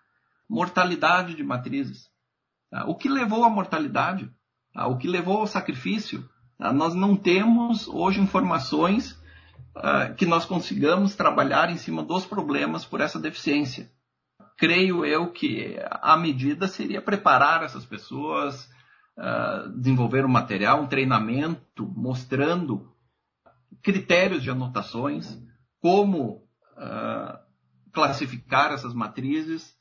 mortalidade 0.49 1.35
de 1.35 1.43
matrizes. 1.43 2.09
Tá? 2.71 2.85
O 2.87 2.95
que 2.95 3.09
levou 3.09 3.45
à 3.45 3.51
mortalidade? 3.51 4.33
Tá? 4.79 4.87
O 4.87 4.97
que 4.97 5.09
levou 5.09 5.39
ao 5.39 5.47
sacrifício? 5.49 6.25
Tá? 6.57 6.73
Nós 6.73 6.95
não 6.95 7.17
temos 7.17 7.89
hoje 7.89 8.21
informações 8.21 9.11
uh, 9.77 10.15
que 10.17 10.25
nós 10.25 10.45
consigamos 10.45 11.17
trabalhar 11.17 11.69
em 11.69 11.77
cima 11.77 12.01
dos 12.01 12.25
problemas 12.25 12.85
por 12.85 13.01
essa 13.01 13.19
deficiência. 13.19 13.91
Creio 14.57 15.05
eu 15.05 15.33
que 15.33 15.77
a 15.91 16.17
medida 16.17 16.69
seria 16.69 17.03
preparar 17.03 17.63
essas 17.63 17.85
pessoas, 17.85 18.69
desenvolver 19.77 20.25
um 20.25 20.29
material, 20.29 20.83
um 20.83 20.87
treinamento 20.89 21.87
mostrando 21.95 22.93
critérios 23.81 24.43
de 24.43 24.51
anotações, 24.51 25.41
como 25.81 26.43
classificar 27.93 28.73
essas 28.73 28.93
matrizes. 28.93 29.78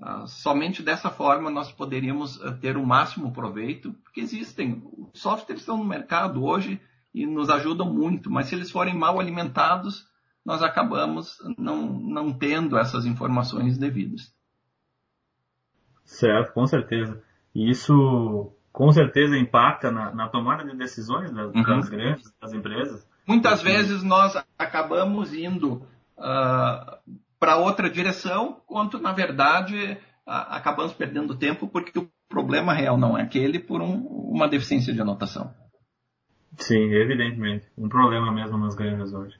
Uh, 0.00 0.26
somente 0.26 0.82
dessa 0.82 1.10
forma 1.10 1.50
nós 1.50 1.70
poderíamos 1.70 2.38
ter 2.60 2.76
o 2.78 2.86
máximo 2.86 3.32
proveito, 3.32 3.92
porque 4.02 4.20
existem 4.20 4.82
softwares 5.12 5.60
estão 5.60 5.76
no 5.76 5.84
mercado 5.84 6.42
hoje 6.42 6.80
e 7.14 7.26
nos 7.26 7.50
ajudam 7.50 7.92
muito, 7.92 8.30
mas 8.30 8.46
se 8.46 8.54
eles 8.54 8.70
forem 8.70 8.96
mal 8.96 9.20
alimentados, 9.20 10.08
nós 10.44 10.62
acabamos 10.62 11.36
não, 11.58 11.86
não 11.86 12.32
tendo 12.32 12.78
essas 12.78 13.04
informações 13.04 13.76
devidas. 13.76 14.32
Certo, 16.04 16.52
com 16.54 16.66
certeza. 16.66 17.22
E 17.54 17.70
isso 17.70 18.52
com 18.72 18.90
certeza 18.92 19.36
impacta 19.36 19.90
na, 19.90 20.14
na 20.14 20.28
tomada 20.28 20.64
de 20.64 20.76
decisões 20.76 21.30
das, 21.32 21.52
uhum. 21.54 21.62
das, 21.62 21.88
grandes, 21.88 22.34
das 22.40 22.52
empresas. 22.52 23.08
Muitas 23.26 23.62
vezes 23.62 24.02
nós 24.02 24.36
acabamos 24.58 25.34
indo 25.34 25.74
uh, 25.74 25.84
ah, 26.18 26.98
para 27.40 27.56
outra 27.56 27.88
direção, 27.88 28.60
quanto 28.66 29.00
na 29.00 29.12
verdade 29.12 29.94
uh, 30.26 30.46
acabamos 30.50 30.92
perdendo 30.92 31.36
tempo 31.36 31.66
porque 31.66 31.98
o 31.98 32.08
problema 32.28 32.74
real 32.74 32.98
não 32.98 33.16
é 33.18 33.22
aquele 33.22 33.58
por 33.58 33.80
um, 33.80 33.96
uma 33.96 34.46
deficiência 34.46 34.92
de 34.92 35.00
anotação. 35.00 35.52
Sim, 36.58 36.92
evidentemente. 36.92 37.66
Um 37.76 37.88
problema 37.88 38.30
mesmo 38.30 38.58
nas 38.58 38.74
granjas 38.74 39.14
hoje. 39.14 39.36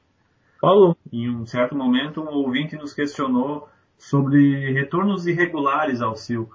Paulo, 0.60 0.96
em 1.12 1.28
um 1.28 1.46
certo 1.46 1.76
momento, 1.76 2.22
um 2.22 2.28
ouvinte 2.28 2.76
nos 2.76 2.94
questionou 2.94 3.68
sobre 3.96 4.72
retornos 4.72 5.26
irregulares 5.26 6.00
ao 6.00 6.16
CIL. 6.16 6.48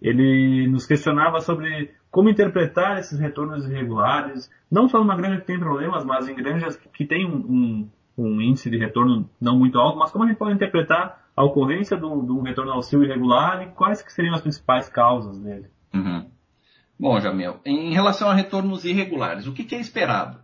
Ele 0.00 0.68
nos 0.68 0.86
questionava 0.86 1.40
sobre 1.40 1.94
como 2.10 2.28
interpretar 2.28 2.98
esses 2.98 3.18
retornos 3.18 3.66
irregulares, 3.66 4.50
não 4.70 4.88
só 4.88 4.98
numa 4.98 5.16
granja 5.16 5.40
que 5.40 5.46
tem 5.46 5.58
problemas, 5.58 6.04
mas 6.04 6.28
em 6.28 6.34
granjas 6.34 6.76
que 6.76 7.06
tem 7.06 7.26
um, 7.26 7.36
um, 7.36 7.90
um, 8.22 8.40
índice 8.40 8.70
de 8.70 8.78
retorno 8.78 9.28
não 9.40 9.58
muito 9.58 9.78
alto, 9.78 9.98
mas 9.98 10.10
como 10.10 10.24
a 10.24 10.28
gente 10.28 10.38
pode 10.38 10.54
interpretar 10.54 11.30
a 11.36 11.44
ocorrência 11.44 11.96
de 11.96 12.04
um, 12.04 12.42
retorno 12.42 12.82
cio 12.82 13.02
irregular 13.02 13.62
e 13.62 13.72
quais 13.72 14.02
que 14.02 14.12
seriam 14.12 14.34
as 14.34 14.42
principais 14.42 14.88
causas 14.88 15.38
dele? 15.38 15.70
Uhum. 15.94 16.30
Bom, 16.98 17.18
Jamel, 17.20 17.60
em 17.64 17.92
relação 17.92 18.28
a 18.28 18.34
retornos 18.34 18.84
irregulares, 18.84 19.46
o 19.46 19.52
que, 19.52 19.64
que 19.64 19.74
é 19.74 19.80
esperado? 19.80 20.38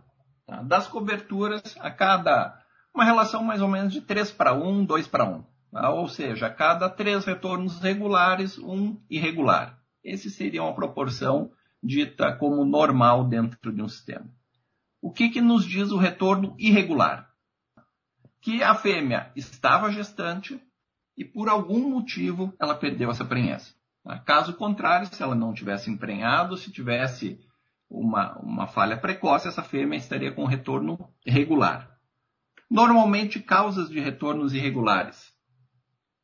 Tá? 0.45 0.63
Das 0.63 0.87
coberturas, 0.87 1.77
a 1.79 1.91
cada 1.91 2.59
uma 2.93 3.03
relação 3.03 3.43
mais 3.43 3.61
ou 3.61 3.67
menos 3.67 3.93
de 3.93 4.01
3 4.01 4.31
para 4.31 4.53
1, 4.53 4.85
2 4.85 5.07
para 5.07 5.29
1. 5.29 5.43
Tá? 5.71 5.89
Ou 5.91 6.07
seja, 6.07 6.47
a 6.47 6.49
cada 6.49 6.89
três 6.89 7.25
retornos 7.25 7.79
regulares, 7.79 8.57
um 8.57 8.97
irregular. 9.09 9.77
Esse 10.03 10.31
seria 10.31 10.63
uma 10.63 10.73
proporção 10.73 11.51
dita 11.83 12.33
como 12.33 12.65
normal 12.65 13.23
dentro 13.25 13.71
de 13.71 13.81
um 13.81 13.87
sistema. 13.87 14.25
O 15.01 15.11
que, 15.11 15.29
que 15.29 15.41
nos 15.41 15.63
diz 15.65 15.91
o 15.91 15.97
retorno 15.97 16.55
irregular? 16.57 17.26
Que 18.41 18.63
a 18.63 18.75
fêmea 18.75 19.31
estava 19.35 19.91
gestante 19.91 20.61
e 21.17 21.25
por 21.25 21.49
algum 21.49 21.89
motivo 21.89 22.53
ela 22.59 22.75
perdeu 22.75 23.09
essa 23.09 23.25
prenhez. 23.25 23.75
Caso 24.25 24.53
contrário, 24.53 25.07
se 25.07 25.21
ela 25.21 25.35
não 25.35 25.53
tivesse 25.53 25.89
emprenhado, 25.89 26.55
se 26.55 26.71
tivesse 26.71 27.39
uma, 27.89 28.37
uma 28.39 28.67
falha 28.67 28.97
precoce, 28.97 29.47
essa 29.47 29.63
fêmea 29.63 29.97
estaria 29.97 30.31
com 30.31 30.45
retorno 30.45 31.09
regular. 31.25 31.97
Normalmente, 32.69 33.39
causas 33.39 33.89
de 33.89 33.99
retornos 33.99 34.53
irregulares. 34.53 35.33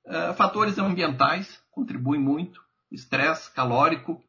Uh, 0.06 0.34
fatores 0.34 0.78
ambientais 0.78 1.62
contribuem 1.72 2.20
muito. 2.20 2.62
Estresse 2.92 3.52
calórico 3.54 4.22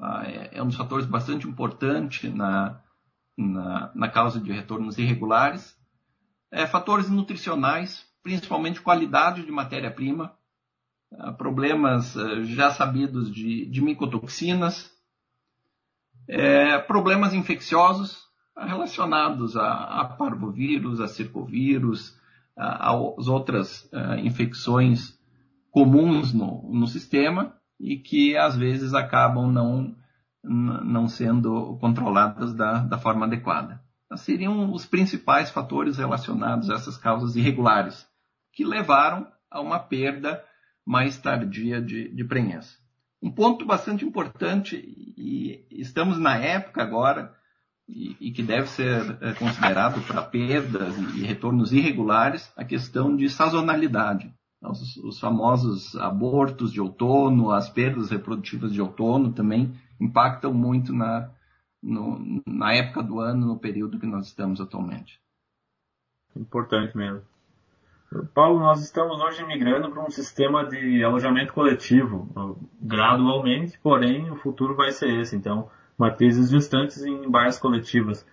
uh, 0.00 0.22
é, 0.24 0.50
é, 0.58 0.62
um 0.62 0.68
dos 0.68 0.76
fatores 0.76 1.06
bastante 1.06 1.48
importante 1.48 2.28
na, 2.28 2.80
na, 3.36 3.90
na 3.94 4.08
causa 4.08 4.40
de 4.40 4.52
retornos 4.52 4.96
irregulares. 4.98 5.75
Uh, 6.56 6.66
fatores 6.66 7.10
nutricionais, 7.10 8.06
principalmente 8.22 8.80
qualidade 8.80 9.44
de 9.44 9.52
matéria-prima. 9.52 10.34
problemas 11.38 12.14
já 12.44 12.70
sabidos 12.70 13.32
de, 13.32 13.66
de 13.66 13.80
micotoxinas. 13.80 14.90
problemas 16.88 17.32
infecciosos, 17.32 18.24
relacionados 18.56 19.56
a, 19.56 20.00
a 20.00 20.04
parvovírus, 20.04 21.00
a 21.00 21.06
circovírus, 21.06 22.18
às 22.56 23.28
outras 23.28 23.88
infecções 24.24 25.16
comuns 25.70 26.32
no, 26.32 26.62
no 26.72 26.86
sistema 26.86 27.54
e 27.78 27.98
que 27.98 28.36
às 28.36 28.56
vezes 28.56 28.94
acabam 28.94 29.52
não, 29.52 29.94
não 30.42 31.06
sendo 31.06 31.76
controladas 31.78 32.54
da, 32.54 32.78
da 32.78 32.96
forma 32.96 33.26
adequada. 33.26 33.82
Então, 34.06 34.16
seriam 34.16 34.72
os 34.72 34.86
principais 34.86 35.50
fatores 35.50 35.98
relacionados 35.98 36.70
a 36.70 36.74
essas 36.74 36.96
causas 36.96 37.36
irregulares 37.36 38.06
que 38.52 38.64
levaram 38.64 39.26
a 39.50 39.60
uma 39.60 39.78
perda 39.78 40.42
mais 40.84 41.18
tardia 41.18 41.80
de, 41.82 42.08
de 42.14 42.24
prenhez. 42.24 42.78
Um 43.20 43.30
ponto 43.30 43.66
bastante 43.66 44.04
importante, 44.04 44.76
e 44.76 45.66
estamos 45.70 46.18
na 46.18 46.36
época 46.36 46.82
agora 46.82 47.34
e, 47.88 48.16
e 48.20 48.30
que 48.30 48.42
deve 48.42 48.68
ser 48.68 49.18
é, 49.20 49.32
considerado 49.32 50.00
para 50.06 50.22
perdas 50.22 50.96
e 51.16 51.22
retornos 51.22 51.72
irregulares, 51.72 52.52
a 52.56 52.64
questão 52.64 53.16
de 53.16 53.28
sazonalidade. 53.28 54.32
Os, 54.62 54.96
os, 54.98 55.20
famosos 55.20 55.94
abortos 55.96 56.72
de 56.72 56.80
outono, 56.80 57.50
as 57.50 57.68
perdas 57.68 58.10
reprodutivas 58.10 58.72
de 58.72 58.80
outono 58.80 59.32
também 59.32 59.74
impactam 60.00 60.52
muito 60.52 60.92
na, 60.92 61.30
no, 61.86 62.42
na 62.44 62.74
época 62.74 63.02
do 63.02 63.20
ano, 63.20 63.46
no 63.46 63.58
período 63.58 63.98
que 63.98 64.06
nós 64.06 64.26
estamos 64.26 64.60
atualmente. 64.60 65.20
Importante 66.34 66.96
mesmo. 66.96 67.22
Paulo, 68.34 68.60
nós 68.60 68.82
estamos 68.82 69.20
hoje 69.20 69.44
migrando 69.46 69.90
para 69.90 70.02
um 70.02 70.10
sistema 70.10 70.64
de 70.64 71.02
alojamento 71.02 71.52
coletivo, 71.52 72.28
gradualmente, 72.80 73.78
porém 73.82 74.30
o 74.30 74.36
futuro 74.36 74.74
vai 74.74 74.92
ser 74.92 75.10
esse. 75.20 75.36
Então, 75.36 75.68
matrizes 75.98 76.50
distantes 76.50 77.02
em 77.04 77.28
bairros 77.30 77.58
coletivas. 77.58 78.26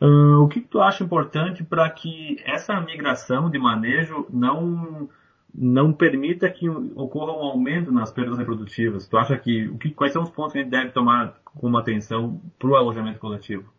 Uh, 0.00 0.42
o 0.42 0.48
que, 0.48 0.60
tu 0.60 0.80
acha 0.80 1.04
importante 1.04 1.62
para 1.62 1.88
que 1.90 2.40
essa 2.44 2.80
migração 2.80 3.50
de 3.50 3.58
manejo 3.58 4.26
não 4.30 5.08
não 5.54 5.92
permita 5.92 6.48
que 6.48 6.68
ocorra 6.68 7.32
um 7.32 7.44
aumento 7.44 7.92
nas 7.92 8.12
perdas 8.12 8.38
reprodutivas? 8.38 9.08
Tu 9.08 9.16
acha 9.16 9.36
que, 9.36 9.68
o 9.68 9.78
que 9.78 9.90
quais 9.90 10.12
são 10.12 10.22
os 10.22 10.30
pontos 10.30 10.52
que 10.52 10.58
a 10.58 10.62
gente 10.62 10.70
deve 10.70 10.90
tomar 10.90 11.40
como 11.44 11.78
atenção 11.78 12.40
para 12.58 12.68
o 12.68 12.76
alojamento 12.76 13.18
coletivo? 13.18 13.72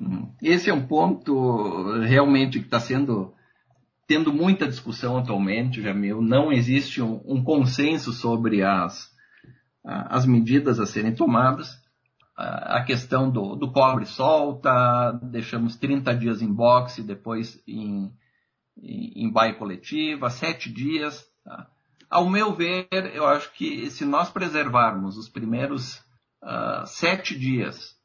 Hum, 0.00 0.30
esse 0.42 0.70
é 0.70 0.74
um 0.74 0.86
ponto 0.86 2.00
realmente 2.00 2.58
que 2.58 2.66
está 2.66 2.80
sendo 2.80 3.32
tendo 4.06 4.32
muita 4.32 4.66
discussão 4.66 5.16
atualmente, 5.16 5.80
Jamil. 5.80 6.20
Não 6.20 6.52
existe 6.52 7.00
um, 7.00 7.22
um 7.24 7.42
consenso 7.42 8.12
sobre 8.12 8.62
as 8.62 9.12
as 9.84 10.24
medidas 10.26 10.78
a 10.78 10.86
serem 10.86 11.14
tomadas. 11.14 11.80
A 12.36 12.82
questão 12.82 13.30
do, 13.30 13.54
do 13.56 13.70
cobre 13.70 14.06
solta, 14.06 15.12
deixamos 15.22 15.76
30 15.76 16.14
dias 16.14 16.40
em 16.40 16.52
boxe, 16.52 17.02
depois 17.02 17.62
em, 17.68 18.10
em, 18.80 19.30
baia 19.30 19.54
coletiva, 19.54 20.30
sete 20.30 20.72
dias. 20.72 21.24
Tá? 21.44 21.68
Ao 22.10 22.28
meu 22.28 22.54
ver, 22.54 22.88
eu 23.14 23.26
acho 23.26 23.52
que 23.52 23.90
se 23.90 24.04
nós 24.04 24.30
preservarmos 24.30 25.16
os 25.16 25.28
primeiros 25.28 25.96
uh, 26.42 26.86
sete 26.86 27.38
dias 27.38 27.96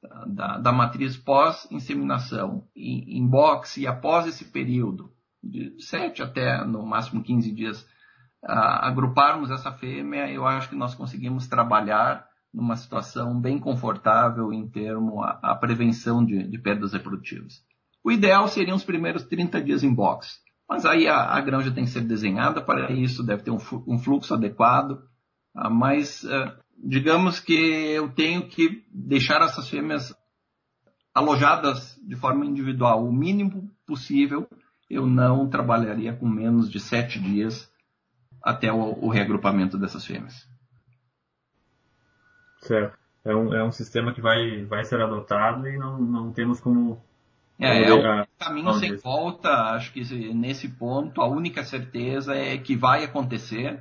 tá? 0.00 0.24
da, 0.26 0.58
da, 0.58 0.72
matriz 0.72 1.16
pós-inseminação 1.16 2.66
em, 2.74 3.18
em 3.18 3.26
boxe 3.28 3.82
e 3.82 3.86
após 3.86 4.26
esse 4.26 4.46
período, 4.46 5.12
de 5.42 5.74
sete 5.82 6.22
até 6.22 6.64
no 6.64 6.86
máximo 6.86 7.22
15 7.22 7.52
dias, 7.52 7.86
agruparmos 8.44 9.50
essa 9.50 9.72
fêmea, 9.72 10.30
eu 10.30 10.46
acho 10.46 10.68
que 10.68 10.74
nós 10.74 10.94
conseguimos 10.94 11.46
trabalhar 11.46 12.26
numa 12.52 12.76
situação 12.76 13.40
bem 13.40 13.58
confortável 13.58 14.52
em 14.52 14.68
termos 14.68 15.24
a, 15.24 15.52
a 15.52 15.54
prevenção 15.54 16.24
de, 16.24 16.46
de, 16.48 16.58
perdas 16.58 16.92
reprodutivas. 16.92 17.64
O 18.04 18.10
ideal 18.10 18.48
seriam 18.48 18.76
os 18.76 18.84
primeiros 18.84 19.24
30 19.24 19.60
dias 19.62 19.82
em 19.82 19.94
box, 19.94 20.40
mas 20.68 20.84
aí 20.84 21.06
a, 21.06 21.16
a 21.16 21.40
granja 21.40 21.70
tem 21.70 21.84
que 21.84 21.90
ser 21.90 22.02
desenhada 22.02 22.60
para 22.60 22.90
isso, 22.92 23.24
deve 23.24 23.42
ter 23.42 23.50
um, 23.50 23.58
um 23.86 23.98
fluxo 23.98 24.34
adequado, 24.34 25.02
ah, 25.54 25.70
mas 25.70 26.24
uh, 26.24 26.52
digamos 26.82 27.38
que 27.38 27.54
eu 27.54 28.08
tenho 28.12 28.48
que 28.48 28.84
deixar 28.90 29.40
essas 29.42 29.68
fêmeas 29.68 30.14
alojadas 31.14 31.98
de 32.02 32.16
forma 32.16 32.46
individual 32.46 33.06
o 33.06 33.12
mínimo 33.12 33.70
possível. 33.86 34.48
Eu 34.88 35.06
não 35.06 35.48
trabalharia 35.48 36.14
com 36.14 36.28
menos 36.28 36.70
de 36.70 36.80
sete 36.80 37.20
dias 37.20 37.70
até 38.42 38.72
o, 38.72 38.98
o 39.04 39.08
reagrupamento 39.08 39.78
dessas 39.78 40.04
fêmeas. 40.04 40.48
Certo. 42.58 42.98
É 43.24 43.34
um, 43.34 43.54
é 43.54 43.62
um 43.62 43.70
sistema 43.70 44.12
que 44.12 44.20
vai, 44.20 44.64
vai 44.64 44.84
ser 44.84 45.00
adotado 45.00 45.68
e 45.68 45.78
não, 45.78 46.00
não 46.00 46.32
temos 46.32 46.60
como. 46.60 47.02
É, 47.62 47.84
é 47.84 47.94
um 47.94 48.26
caminho 48.38 48.72
sem 48.74 48.96
volta. 48.96 49.48
Acho 49.74 49.92
que 49.92 50.02
nesse 50.34 50.68
ponto 50.68 51.20
a 51.20 51.26
única 51.28 51.62
certeza 51.62 52.34
é 52.34 52.58
que 52.58 52.76
vai 52.76 53.04
acontecer 53.04 53.80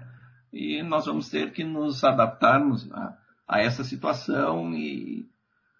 e 0.53 0.83
nós 0.83 1.05
vamos 1.05 1.29
ter 1.29 1.51
que 1.51 1.63
nos 1.63 2.03
adaptarmos 2.03 2.91
a, 2.91 3.17
a 3.47 3.59
essa 3.59 3.83
situação 3.83 4.73
e, 4.73 5.27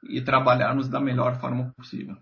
e 0.09 0.21
trabalharmos 0.21 0.89
da 0.89 0.99
melhor 0.99 1.39
forma 1.39 1.73
possível. 1.77 2.17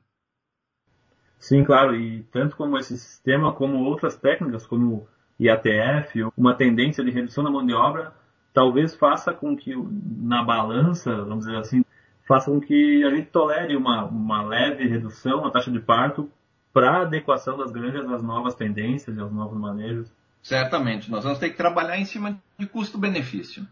Sim, 1.37 1.63
claro, 1.63 1.95
e 1.95 2.23
tanto 2.23 2.57
como 2.57 2.77
esse 2.77 2.97
sistema, 2.97 3.53
como 3.53 3.77
outras 3.85 4.17
técnicas, 4.17 4.67
como 4.67 5.07
IATF, 5.39 6.23
uma 6.35 6.53
tendência 6.53 7.03
de 7.03 7.11
redução 7.11 7.43
da 7.43 7.49
mão 7.49 7.65
de 7.65 7.73
obra, 7.73 8.13
talvez 8.53 8.93
faça 8.95 9.31
com 9.33 9.55
que 9.55 9.73
na 9.73 10.43
balança, 10.43 11.15
vamos 11.23 11.45
dizer 11.45 11.57
assim, 11.57 11.85
faça 12.29 12.51
com 12.51 12.61
que 12.61 13.03
a 13.03 13.09
gente 13.09 13.31
tolere 13.31 13.75
uma, 13.75 14.05
uma 14.05 14.43
leve 14.43 14.87
redução 14.87 15.41
na 15.41 15.49
taxa 15.49 15.71
de 15.71 15.79
parto 15.79 16.31
para 16.71 17.01
adequação 17.01 17.57
das 17.57 17.71
granjas 17.71 18.07
às 18.07 18.21
novas 18.21 18.53
tendências 18.53 19.17
e 19.17 19.19
aos 19.19 19.33
novos 19.33 19.59
manejos. 19.59 20.13
Certamente, 20.43 21.09
nós 21.09 21.23
vamos 21.23 21.39
ter 21.39 21.49
que 21.49 21.57
trabalhar 21.57 21.97
em 21.97 22.05
cima 22.05 22.39
de 22.55 22.67
custo-benefício. 22.67 23.67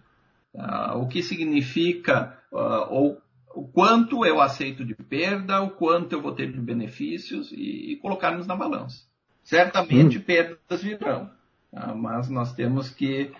Uh, 0.56 0.98
o 0.98 1.08
que 1.08 1.22
significa, 1.22 2.36
uh, 2.52 2.88
ou 2.90 3.22
o 3.54 3.68
quanto 3.68 4.26
eu 4.26 4.42
aceito 4.42 4.84
de 4.84 4.96
perda, 4.96 5.62
o 5.62 5.70
quanto 5.70 6.14
eu 6.14 6.22
vou 6.22 6.32
ter 6.32 6.52
de 6.52 6.60
benefícios 6.60 7.52
e, 7.52 7.92
e 7.92 7.96
colocarmos 7.98 8.48
na 8.48 8.56
balança. 8.56 9.06
Certamente 9.44 10.18
hum. 10.18 10.22
perdas 10.22 10.82
virão. 10.82 11.30
Tá? 11.72 11.94
mas 11.94 12.28
nós 12.28 12.54
temos 12.54 12.90
que, 12.90 13.32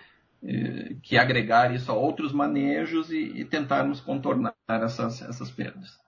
que 1.02 1.18
agregar 1.18 1.74
isso 1.74 1.90
a 1.90 1.94
outros 1.94 2.32
manejos 2.32 3.10
e, 3.10 3.40
e 3.40 3.44
tentarmos 3.44 4.00
contornar 4.00 4.54
essas, 4.68 5.20
essas 5.22 5.50
perdas. 5.50 5.98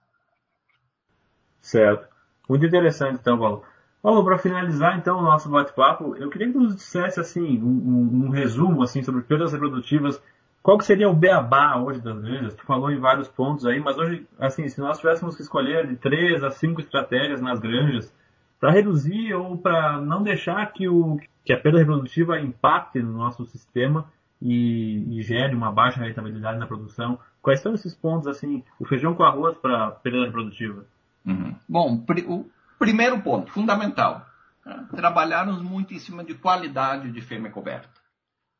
Certo. 1.61 2.07
Muito 2.49 2.65
interessante, 2.65 3.19
então, 3.21 3.37
Paulo. 3.37 3.63
Paulo, 4.01 4.23
para 4.23 4.37
finalizar 4.37 4.97
então 4.97 5.19
o 5.19 5.21
nosso 5.21 5.47
bate-papo, 5.49 6.15
eu 6.15 6.29
queria 6.29 6.51
que 6.51 6.57
nos 6.57 6.75
dissesse 6.75 7.19
assim 7.19 7.61
um, 7.61 7.67
um, 7.67 8.25
um, 8.25 8.29
resumo 8.29 8.81
assim 8.81 9.03
sobre 9.03 9.21
perdas 9.21 9.53
reprodutivas. 9.53 10.21
Qual 10.63 10.77
que 10.77 10.85
seria 10.85 11.09
o 11.09 11.13
beabá 11.13 11.77
hoje 11.77 12.01
das 12.01 12.19
granjas? 12.19 12.55
Tu 12.55 12.65
falou 12.65 12.91
em 12.91 12.99
vários 12.99 13.27
pontos 13.27 13.65
aí, 13.65 13.79
mas 13.79 13.97
hoje, 13.97 14.27
assim, 14.39 14.67
se 14.67 14.79
nós 14.79 14.99
tivéssemos 14.99 15.35
que 15.35 15.43
escolher 15.43 15.87
de 15.87 15.95
três 15.97 16.43
a 16.43 16.49
cinco 16.49 16.81
estratégias 16.81 17.41
nas 17.41 17.59
granjas 17.59 18.13
para 18.59 18.71
reduzir 18.71 19.33
ou 19.33 19.57
para 19.57 19.99
não 19.99 20.23
deixar 20.23 20.65
que, 20.73 20.87
o, 20.87 21.19
que 21.43 21.53
a 21.53 21.59
perda 21.59 21.79
reprodutiva 21.79 22.39
impacte 22.39 22.99
no 23.01 23.11
nosso 23.11 23.45
sistema 23.45 24.11
e, 24.41 25.19
e 25.19 25.21
gere 25.21 25.55
uma 25.55 25.71
baixa 25.71 26.03
rentabilidade 26.03 26.57
na 26.57 26.65
produção. 26.65 27.19
Quais 27.41 27.61
são 27.61 27.73
esses 27.73 27.93
pontos, 27.93 28.27
assim, 28.27 28.63
o 28.79 28.85
feijão 28.85 29.13
com 29.13 29.23
arroz 29.23 29.57
para 29.57 29.91
perda 29.91 30.25
reprodutiva? 30.25 30.85
Uhum. 31.25 31.55
Bom, 31.69 32.03
o 32.27 32.45
primeiro 32.79 33.21
ponto, 33.21 33.51
fundamental, 33.51 34.25
né? 34.65 34.87
trabalharmos 34.95 35.61
muito 35.61 35.93
em 35.93 35.99
cima 35.99 36.23
de 36.23 36.33
qualidade 36.33 37.11
de 37.11 37.21
fêmea 37.21 37.51
coberta. 37.51 37.89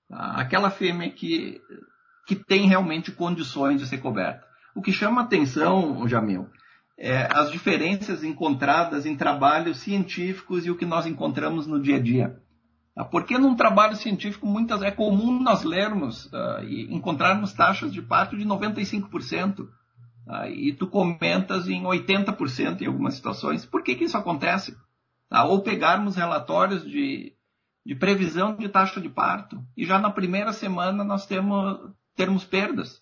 Tá? 0.08 0.34
Aquela 0.38 0.70
fêmea 0.70 1.10
que, 1.10 1.62
que 2.28 2.36
tem 2.36 2.68
realmente 2.68 3.12
condições 3.12 3.80
de 3.80 3.88
ser 3.88 3.98
coberta. 3.98 4.46
O 4.76 4.82
que 4.82 4.92
chama 4.92 5.22
atenção, 5.22 6.08
Jamil, 6.08 6.48
é, 6.98 7.28
as 7.32 7.52
diferenças 7.52 8.24
encontradas 8.24 9.06
em 9.06 9.16
trabalhos 9.16 9.78
científicos 9.78 10.66
e 10.66 10.72
o 10.72 10.78
que 10.78 10.86
nós 10.86 11.08
encontramos 11.08 11.66
no 11.66 11.82
dia 11.82 11.98
a 11.98 12.00
dia. 12.00 12.40
Tá? 12.96 13.06
Porque 13.06 13.38
num 13.38 13.56
trabalho 13.56 13.96
científico 13.96 14.46
muitas 14.46 14.82
é 14.82 14.92
comum 14.92 15.42
nós 15.42 15.64
lermos 15.64 16.26
uh, 16.28 16.64
e 16.64 16.94
encontrarmos 16.94 17.54
taxas 17.54 17.92
de 17.92 18.02
parto 18.02 18.38
de 18.38 18.46
95%. 18.46 19.68
Tá? 20.26 20.50
E 20.50 20.74
tu 20.74 20.88
comentas 20.88 21.68
em 21.68 21.84
80% 21.84 22.82
em 22.82 22.88
algumas 22.88 23.16
situações. 23.16 23.66
Por 23.66 23.84
que, 23.84 23.96
que 23.96 24.06
isso 24.06 24.18
acontece? 24.18 24.78
Tá? 25.30 25.46
Ou 25.46 25.62
pegarmos 25.62 26.16
relatórios 26.16 26.84
de, 26.84 27.34
de 27.86 27.96
previsão 27.96 28.56
de 28.56 28.68
taxa 28.68 29.00
de 29.00 29.10
parto 29.10 29.64
e 29.76 29.86
já 29.86 29.98
na 29.98 30.12
primeira 30.12 30.54
semana 30.54 31.04
nós 31.04 31.26
temos 31.26 31.92
termos 32.16 32.44
perdas. 32.44 33.02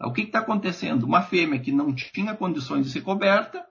O 0.00 0.12
que 0.12 0.22
está 0.22 0.40
acontecendo? 0.40 1.04
Uma 1.04 1.22
fêmea 1.22 1.58
que 1.58 1.72
não 1.72 1.92
tinha 1.92 2.34
condições 2.34 2.86
de 2.86 2.92
ser 2.92 3.00
coberta 3.00 3.64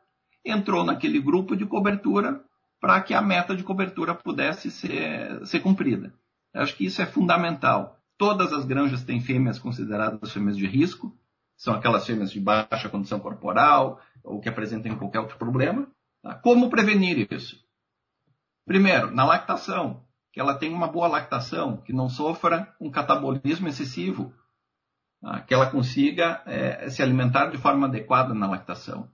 entrou 0.44 0.84
naquele 0.84 1.20
grupo 1.20 1.56
de 1.56 1.66
cobertura 1.66 2.44
para 2.80 3.02
que 3.02 3.14
a 3.14 3.22
meta 3.22 3.56
de 3.56 3.64
cobertura 3.64 4.14
pudesse 4.14 4.70
ser, 4.70 5.46
ser 5.46 5.60
cumprida. 5.60 6.14
Eu 6.54 6.62
acho 6.62 6.76
que 6.76 6.86
isso 6.86 7.02
é 7.02 7.06
fundamental. 7.06 8.00
Todas 8.18 8.54
as 8.54 8.66
granjas 8.66 9.04
têm 9.04 9.20
fêmeas 9.20 9.60
consideradas 9.60 10.32
fêmeas 10.32 10.58
de 10.58 10.66
risco, 10.66 11.16
são 11.56 11.74
aquelas 11.74 12.06
fêmeas 12.06 12.32
de 12.32 12.40
baixa 12.40 12.90
condição 12.90 13.20
corporal 13.20 14.00
ou 14.24 14.40
que 14.40 14.50
apresentam 14.50 14.96
qualquer 14.96 15.20
outro 15.20 15.38
problema. 15.38 15.88
Tá? 16.22 16.36
Como 16.36 16.70
prevenir 16.70 17.28
isso? 17.32 17.64
Primeiro, 18.66 19.12
na 19.12 19.26
lactação, 19.26 20.04
que 20.32 20.40
ela 20.40 20.56
tenha 20.56 20.76
uma 20.76 20.88
boa 20.88 21.08
lactação, 21.08 21.78
que 21.78 21.94
não 21.94 22.10
sofra 22.10 22.76
um 22.80 22.92
catabolismo 22.92 23.68
excessivo, 23.68 24.34
Tá? 25.22 25.42
que 25.42 25.54
ela 25.54 25.70
consiga 25.70 26.42
é, 26.46 26.90
se 26.90 27.02
alimentar 27.02 27.48
de 27.48 27.58
forma 27.58 27.88
adequada 27.88 28.34
na 28.34 28.48
lactação. 28.48 29.10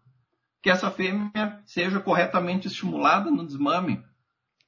Que 0.63 0.69
essa 0.69 0.89
fêmea 0.89 1.61
seja 1.65 1.99
corretamente 1.99 2.67
estimulada 2.67 3.29
no 3.29 3.45
desmame, 3.45 4.03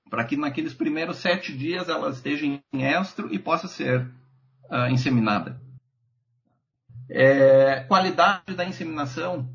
para 0.10 0.23
que 0.23 0.38
naqueles 0.38 0.73
primeiros 0.73 1.17
sete 1.17 1.58
dias 1.58 1.89
ela 1.89 2.10
esteja 2.10 2.45
em 2.45 2.62
estro 2.73 3.34
e 3.34 3.39
possa 3.39 3.67
ser 3.67 4.05
uh, 4.69 4.91
inseminada. 4.91 5.60
É, 7.10 7.79
qualidade 7.88 8.53
da 8.55 8.65
inseminação 8.65 9.49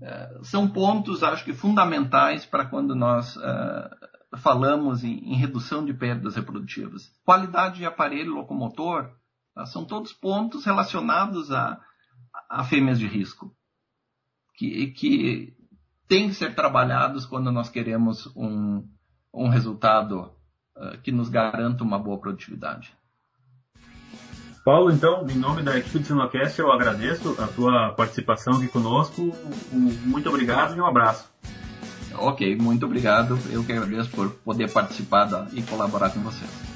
é, 0.00 0.38
são 0.42 0.68
pontos, 0.68 1.22
acho 1.22 1.44
que, 1.44 1.52
fundamentais 1.52 2.44
para 2.44 2.66
quando 2.66 2.94
nós 2.94 3.36
uh, 3.36 4.36
falamos 4.36 5.02
em, 5.02 5.32
em 5.32 5.36
redução 5.36 5.84
de 5.84 5.94
perdas 5.94 6.36
reprodutivas. 6.36 7.10
Qualidade 7.24 7.78
de 7.78 7.86
aparelho 7.86 8.34
locomotor 8.34 9.10
Tá? 9.54 9.64
São 9.66 9.84
todos 9.84 10.12
pontos 10.12 10.64
relacionados 10.64 11.50
a, 11.52 11.80
a 12.50 12.64
fêmeas 12.64 12.98
de 12.98 13.06
risco, 13.06 13.54
que, 14.54 14.88
que 14.88 15.54
têm 16.08 16.28
que 16.28 16.34
ser 16.34 16.54
trabalhados 16.54 17.26
quando 17.26 17.50
nós 17.50 17.68
queremos 17.68 18.26
um, 18.36 18.86
um 19.32 19.48
resultado 19.48 20.30
uh, 20.76 20.98
que 21.02 21.12
nos 21.12 21.28
garanta 21.28 21.84
uma 21.84 21.98
boa 21.98 22.18
produtividade. 22.18 22.94
Paulo, 24.64 24.90
então, 24.90 25.28
em 25.28 25.36
nome 25.36 25.62
da 25.62 25.76
equipe 25.76 25.98
do 25.98 26.06
Sinocast, 26.06 26.58
eu 26.58 26.72
agradeço 26.72 27.36
a 27.38 27.46
tua 27.46 27.92
participação 27.92 28.54
aqui 28.54 28.68
conosco. 28.68 29.30
Muito 29.70 30.28
obrigado 30.30 30.74
e 30.74 30.80
um 30.80 30.86
abraço. 30.86 31.28
Ok, 32.14 32.56
muito 32.56 32.86
obrigado. 32.86 33.38
Eu 33.50 33.62
que 33.62 33.72
agradeço 33.72 34.10
por 34.10 34.30
poder 34.30 34.72
participar 34.72 35.26
da, 35.26 35.46
e 35.52 35.62
colaborar 35.62 36.10
com 36.10 36.20
vocês. 36.20 36.73